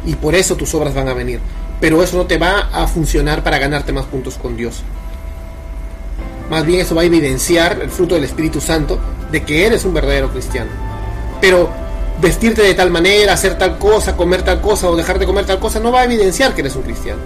y 0.05 0.15
por 0.15 0.35
eso 0.35 0.55
tus 0.55 0.75
obras 0.75 0.93
van 0.93 1.07
a 1.07 1.13
venir. 1.13 1.39
Pero 1.79 2.03
eso 2.03 2.17
no 2.17 2.25
te 2.25 2.37
va 2.37 2.69
a 2.73 2.87
funcionar 2.87 3.43
para 3.43 3.57
ganarte 3.57 3.93
más 3.93 4.05
puntos 4.05 4.35
con 4.35 4.57
Dios. 4.57 4.83
Más 6.49 6.65
bien 6.65 6.81
eso 6.81 6.95
va 6.95 7.01
a 7.01 7.05
evidenciar 7.05 7.79
el 7.81 7.89
fruto 7.89 8.15
del 8.15 8.23
Espíritu 8.23 8.61
Santo 8.61 8.99
de 9.31 9.43
que 9.43 9.65
eres 9.65 9.83
un 9.85 9.93
verdadero 9.93 10.31
cristiano. 10.31 10.71
Pero 11.41 11.69
vestirte 12.21 12.61
de 12.61 12.73
tal 12.73 12.89
manera, 12.89 13.33
hacer 13.33 13.57
tal 13.57 13.77
cosa, 13.77 14.15
comer 14.15 14.43
tal 14.43 14.61
cosa 14.61 14.89
o 14.89 14.95
dejar 14.95 15.19
de 15.19 15.25
comer 15.25 15.45
tal 15.45 15.59
cosa 15.59 15.79
no 15.79 15.91
va 15.91 16.01
a 16.01 16.05
evidenciar 16.05 16.53
que 16.53 16.61
eres 16.61 16.75
un 16.75 16.83
cristiano. 16.83 17.21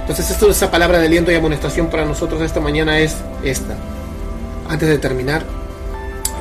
Entonces 0.00 0.30
esto, 0.30 0.50
esa 0.50 0.70
palabra 0.70 0.98
de 0.98 1.06
aliento 1.06 1.30
y 1.30 1.34
amonestación 1.34 1.88
para 1.88 2.04
nosotros 2.04 2.40
esta 2.42 2.60
mañana 2.60 2.98
es 2.98 3.16
esta. 3.44 3.76
Antes 4.68 4.88
de 4.88 4.98
terminar, 4.98 5.44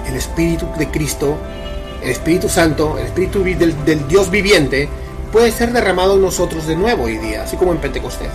el 0.08 0.16
Espíritu 0.16 0.68
de 0.78 0.90
Cristo, 0.90 1.38
el 2.02 2.10
Espíritu 2.12 2.50
Santo, 2.50 2.98
el 2.98 3.06
Espíritu 3.06 3.44
del, 3.44 3.86
del 3.86 4.08
Dios 4.08 4.32
viviente, 4.32 4.90
puede 5.32 5.52
ser 5.52 5.74
derramado 5.74 6.16
en 6.16 6.22
nosotros 6.22 6.66
de 6.66 6.76
nuevo 6.76 7.04
hoy 7.04 7.18
día, 7.18 7.44
así 7.44 7.58
como 7.58 7.72
en 7.74 7.80
Pentecostés. 7.80 8.30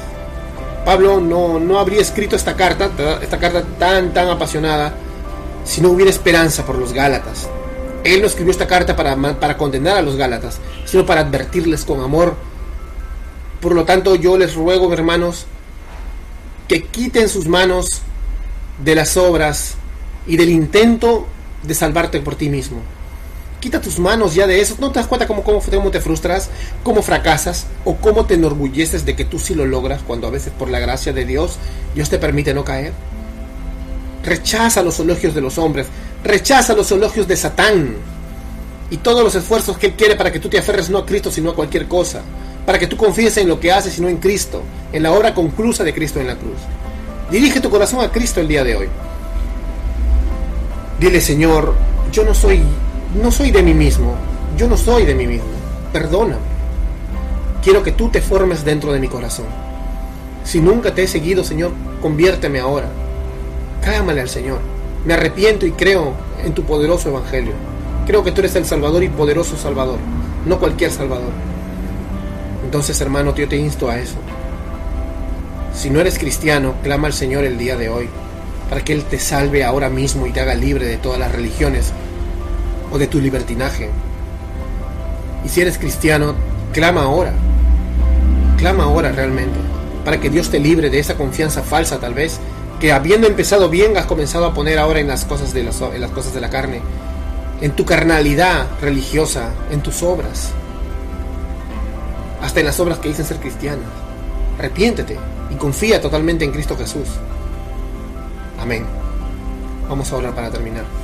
Pablo 0.84 1.20
no, 1.20 1.60
no 1.60 1.78
habría 1.78 2.00
escrito 2.00 2.34
esta 2.34 2.56
carta, 2.56 2.90
esta 3.22 3.38
carta 3.38 3.62
tan, 3.78 4.12
tan 4.12 4.28
apasionada, 4.28 4.94
si 5.64 5.80
no 5.80 5.90
hubiera 5.90 6.10
esperanza 6.10 6.64
por 6.64 6.76
los 6.76 6.92
Gálatas. 6.92 7.48
Él 8.04 8.20
no 8.20 8.26
escribió 8.26 8.50
esta 8.50 8.66
carta 8.66 8.96
para, 8.96 9.16
para 9.38 9.56
condenar 9.56 9.96
a 9.96 10.02
los 10.02 10.16
Gálatas, 10.16 10.58
sino 10.84 11.06
para 11.06 11.20
advertirles 11.20 11.84
con 11.84 12.00
amor. 12.00 12.34
Por 13.60 13.74
lo 13.74 13.84
tanto, 13.84 14.16
yo 14.16 14.36
les 14.36 14.54
ruego, 14.54 14.92
hermanos, 14.92 15.46
que 16.66 16.82
quiten 16.82 17.28
sus 17.28 17.46
manos 17.46 18.02
de 18.82 18.96
las 18.96 19.16
obras 19.16 19.74
y 20.26 20.36
del 20.36 20.50
intento 20.50 21.26
de 21.62 21.74
salvarte 21.74 22.20
por 22.20 22.34
ti 22.34 22.48
mismo. 22.48 22.80
Quita 23.62 23.80
tus 23.80 24.00
manos 24.00 24.34
ya 24.34 24.48
de 24.48 24.60
eso. 24.60 24.74
¿No 24.80 24.90
te 24.90 24.98
das 24.98 25.06
cuenta 25.06 25.28
cómo, 25.28 25.44
cómo, 25.44 25.60
te 25.92 26.00
frustras, 26.00 26.50
cómo 26.82 27.00
fracasas 27.00 27.66
o 27.84 27.94
cómo 27.94 28.26
te 28.26 28.34
enorgulleces 28.34 29.06
de 29.06 29.14
que 29.14 29.24
tú 29.24 29.38
sí 29.38 29.54
lo 29.54 29.66
logras 29.66 30.02
cuando 30.04 30.26
a 30.26 30.30
veces 30.30 30.52
por 30.58 30.68
la 30.68 30.80
gracia 30.80 31.12
de 31.12 31.24
Dios 31.24 31.58
Dios 31.94 32.10
te 32.10 32.18
permite 32.18 32.54
no 32.54 32.64
caer? 32.64 32.92
Rechaza 34.24 34.82
los 34.82 34.98
elogios 34.98 35.32
de 35.32 35.42
los 35.42 35.58
hombres, 35.58 35.86
rechaza 36.24 36.74
los 36.74 36.90
elogios 36.90 37.28
de 37.28 37.36
Satán 37.36 37.94
y 38.90 38.96
todos 38.96 39.22
los 39.22 39.36
esfuerzos 39.36 39.78
que 39.78 39.86
él 39.86 39.92
quiere 39.92 40.16
para 40.16 40.32
que 40.32 40.40
tú 40.40 40.48
te 40.48 40.58
aferres 40.58 40.90
no 40.90 40.98
a 40.98 41.06
Cristo 41.06 41.30
sino 41.30 41.50
a 41.50 41.54
cualquier 41.54 41.86
cosa, 41.86 42.22
para 42.66 42.80
que 42.80 42.88
tú 42.88 42.96
confíes 42.96 43.36
en 43.36 43.46
lo 43.46 43.60
que 43.60 43.70
haces 43.70 43.92
sino 43.92 44.08
en 44.08 44.16
Cristo, 44.16 44.64
en 44.92 45.04
la 45.04 45.12
obra 45.12 45.34
conclusa 45.34 45.84
de 45.84 45.94
Cristo 45.94 46.18
en 46.18 46.26
la 46.26 46.34
cruz. 46.34 46.58
Dirige 47.30 47.60
tu 47.60 47.70
corazón 47.70 48.00
a 48.00 48.10
Cristo 48.10 48.40
el 48.40 48.48
día 48.48 48.64
de 48.64 48.74
hoy. 48.74 48.88
Dile, 50.98 51.20
Señor, 51.20 51.76
yo 52.10 52.24
no 52.24 52.34
soy 52.34 52.60
no 53.14 53.30
soy 53.30 53.50
de 53.50 53.62
mí 53.62 53.74
mismo, 53.74 54.14
yo 54.56 54.68
no 54.68 54.76
soy 54.76 55.04
de 55.04 55.14
mí 55.14 55.26
mismo, 55.26 55.48
perdóname. 55.92 56.40
Quiero 57.62 57.82
que 57.82 57.92
tú 57.92 58.08
te 58.08 58.22
formes 58.22 58.64
dentro 58.64 58.92
de 58.92 59.00
mi 59.00 59.08
corazón. 59.08 59.46
Si 60.44 60.60
nunca 60.60 60.94
te 60.94 61.02
he 61.02 61.06
seguido, 61.06 61.44
Señor, 61.44 61.72
conviérteme 62.00 62.58
ahora. 62.58 62.88
Clámale 63.82 64.22
al 64.22 64.28
Señor. 64.28 64.60
Me 65.04 65.14
arrepiento 65.14 65.66
y 65.66 65.72
creo 65.72 66.14
en 66.42 66.54
tu 66.54 66.64
poderoso 66.64 67.10
Evangelio. 67.10 67.52
Creo 68.06 68.24
que 68.24 68.32
tú 68.32 68.40
eres 68.40 68.56
el 68.56 68.64
Salvador 68.64 69.02
y 69.04 69.08
poderoso 69.08 69.56
Salvador, 69.56 69.98
no 70.46 70.58
cualquier 70.58 70.90
Salvador. 70.90 71.30
Entonces, 72.64 73.00
hermano, 73.00 73.34
yo 73.34 73.48
te 73.48 73.56
insto 73.56 73.90
a 73.90 73.98
eso. 73.98 74.16
Si 75.74 75.90
no 75.90 76.00
eres 76.00 76.18
cristiano, 76.18 76.74
clama 76.82 77.08
al 77.08 77.12
Señor 77.12 77.44
el 77.44 77.58
día 77.58 77.76
de 77.76 77.90
hoy, 77.90 78.08
para 78.70 78.82
que 78.82 78.92
Él 78.94 79.04
te 79.04 79.18
salve 79.18 79.64
ahora 79.64 79.88
mismo 79.88 80.26
y 80.26 80.32
te 80.32 80.40
haga 80.40 80.54
libre 80.54 80.86
de 80.86 80.96
todas 80.96 81.20
las 81.20 81.30
religiones 81.30 81.92
o 82.92 82.98
de 82.98 83.06
tu 83.06 83.20
libertinaje. 83.20 83.90
Y 85.44 85.48
si 85.48 85.60
eres 85.60 85.78
cristiano, 85.78 86.34
clama 86.72 87.02
ahora. 87.02 87.32
Clama 88.58 88.84
ahora 88.84 89.10
realmente, 89.10 89.58
para 90.04 90.20
que 90.20 90.30
Dios 90.30 90.50
te 90.50 90.60
libre 90.60 90.90
de 90.90 90.98
esa 91.00 91.16
confianza 91.16 91.62
falsa 91.62 91.98
tal 91.98 92.14
vez, 92.14 92.38
que 92.78 92.92
habiendo 92.92 93.26
empezado 93.26 93.68
bien 93.68 93.96
has 93.96 94.06
comenzado 94.06 94.46
a 94.46 94.54
poner 94.54 94.78
ahora 94.78 95.00
en 95.00 95.08
las 95.08 95.24
cosas 95.24 95.52
de, 95.52 95.64
cosas 96.14 96.34
de 96.34 96.40
la 96.40 96.50
carne, 96.50 96.80
en 97.60 97.72
tu 97.72 97.84
carnalidad 97.84 98.66
religiosa, 98.80 99.50
en 99.70 99.82
tus 99.82 100.02
obras, 100.02 100.50
hasta 102.40 102.60
en 102.60 102.66
las 102.66 102.78
obras 102.80 102.98
que 102.98 103.08
dicen 103.08 103.24
ser 103.24 103.38
cristianas. 103.38 103.86
Arrepiéntete 104.58 105.16
y 105.50 105.54
confía 105.54 106.00
totalmente 106.00 106.44
en 106.44 106.52
Cristo 106.52 106.76
Jesús. 106.76 107.08
Amén. 108.60 108.84
Vamos 109.88 110.12
a 110.12 110.16
orar 110.16 110.34
para 110.34 110.50
terminar. 110.50 111.01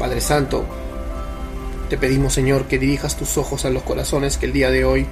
Padre 0.00 0.22
Santo, 0.22 0.64
te 1.90 1.98
pedimos 1.98 2.32
Señor 2.32 2.64
que 2.64 2.78
dirijas 2.78 3.18
tus 3.18 3.36
ojos 3.36 3.66
a 3.66 3.70
los 3.70 3.82
corazones 3.82 4.38
que 4.38 4.46
el 4.46 4.54
día 4.54 4.70
de 4.70 4.86
hoy 4.86 5.06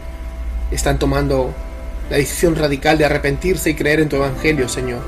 están 0.70 0.98
tomando 0.98 1.53
la 2.09 2.16
decisión 2.16 2.57
radical 2.57 2.96
de 2.96 3.05
arrepentirse 3.05 3.68
y 3.68 3.74
creer 3.74 4.01
en 4.01 4.09
tu 4.09 4.16
Evangelio, 4.16 4.66
Señor. 4.66 5.01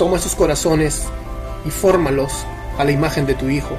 Toma 0.00 0.16
esos 0.16 0.34
corazones 0.34 1.04
y 1.64 1.70
fórmalos 1.70 2.32
a 2.76 2.82
la 2.82 2.90
imagen 2.90 3.24
de 3.24 3.34
tu 3.34 3.48
Hijo. 3.48 3.76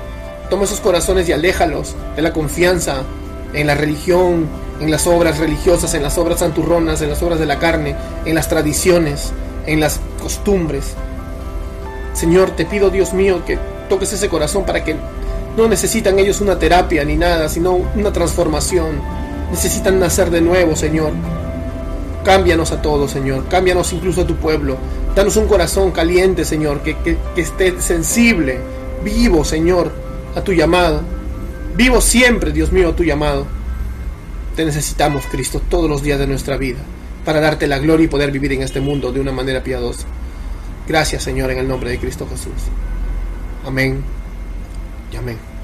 Toma 0.49 0.63
esos 0.63 0.79
corazones 0.79 1.27
y 1.27 1.33
aléjalos 1.33 1.93
de 2.15 2.21
la 2.21 2.31
confianza 2.31 3.03
en 3.51 3.67
la 3.67 3.75
religión, 3.75 4.47
en 4.79 4.89
las 4.89 5.05
obras 5.05 5.37
religiosas, 5.37 5.93
en 5.95 6.01
las 6.03 6.17
obras 6.17 6.39
santurronas, 6.39 7.01
en 7.01 7.09
las 7.09 7.21
obras 7.21 7.39
de 7.39 7.45
la 7.45 7.59
carne, 7.59 7.97
en 8.23 8.35
las 8.35 8.47
tradiciones, 8.47 9.33
en 9.65 9.81
las 9.81 9.99
costumbres. 10.21 10.93
Señor, 12.13 12.51
te 12.51 12.65
pido, 12.65 12.89
Dios 12.89 13.11
mío, 13.11 13.43
que 13.43 13.59
toques 13.87 14.13
ese 14.13 14.29
corazón 14.29 14.65
para 14.65 14.83
que 14.83 14.95
no 15.57 15.67
necesitan 15.67 16.19
ellos 16.19 16.41
una 16.41 16.59
terapia 16.59 17.03
ni 17.05 17.15
nada, 17.15 17.47
sino 17.49 17.73
una 17.73 18.11
transformación. 18.11 19.01
Necesitan 19.51 19.99
nacer 19.99 20.29
de 20.29 20.41
nuevo, 20.41 20.75
Señor. 20.75 21.13
Cámbianos 22.25 22.71
a 22.71 22.81
todos, 22.81 23.11
Señor. 23.11 23.47
Cámbianos 23.47 23.93
incluso 23.93 24.21
a 24.21 24.27
tu 24.27 24.35
pueblo. 24.35 24.77
Danos 25.15 25.37
un 25.37 25.47
corazón 25.47 25.91
caliente, 25.91 26.43
Señor, 26.43 26.81
que, 26.81 26.97
que, 26.97 27.17
que 27.35 27.41
esté 27.41 27.81
sensible, 27.81 28.59
vivo, 29.03 29.45
Señor, 29.45 29.91
a 30.35 30.41
tu 30.41 30.51
llamado. 30.51 31.01
Vivo 31.75 32.01
siempre, 32.01 32.51
Dios 32.51 32.71
mío, 32.71 32.89
a 32.89 32.95
tu 32.95 33.03
llamado. 33.03 33.45
Te 34.55 34.65
necesitamos, 34.65 35.25
Cristo, 35.29 35.61
todos 35.69 35.89
los 35.89 36.01
días 36.01 36.19
de 36.19 36.27
nuestra 36.27 36.57
vida, 36.57 36.79
para 37.23 37.39
darte 37.39 37.67
la 37.67 37.79
gloria 37.79 38.05
y 38.05 38.09
poder 38.09 38.31
vivir 38.31 38.53
en 38.53 38.61
este 38.61 38.81
mundo 38.81 39.11
de 39.11 39.19
una 39.19 39.31
manera 39.31 39.63
piadosa. 39.63 40.05
Gracias, 40.87 41.23
Señor, 41.23 41.51
en 41.51 41.59
el 41.59 41.67
nombre 41.67 41.89
de 41.89 41.99
Cristo 41.99 42.27
Jesús. 42.29 42.69
Amén 43.65 44.03
y 45.11 45.15
amén. 45.17 45.54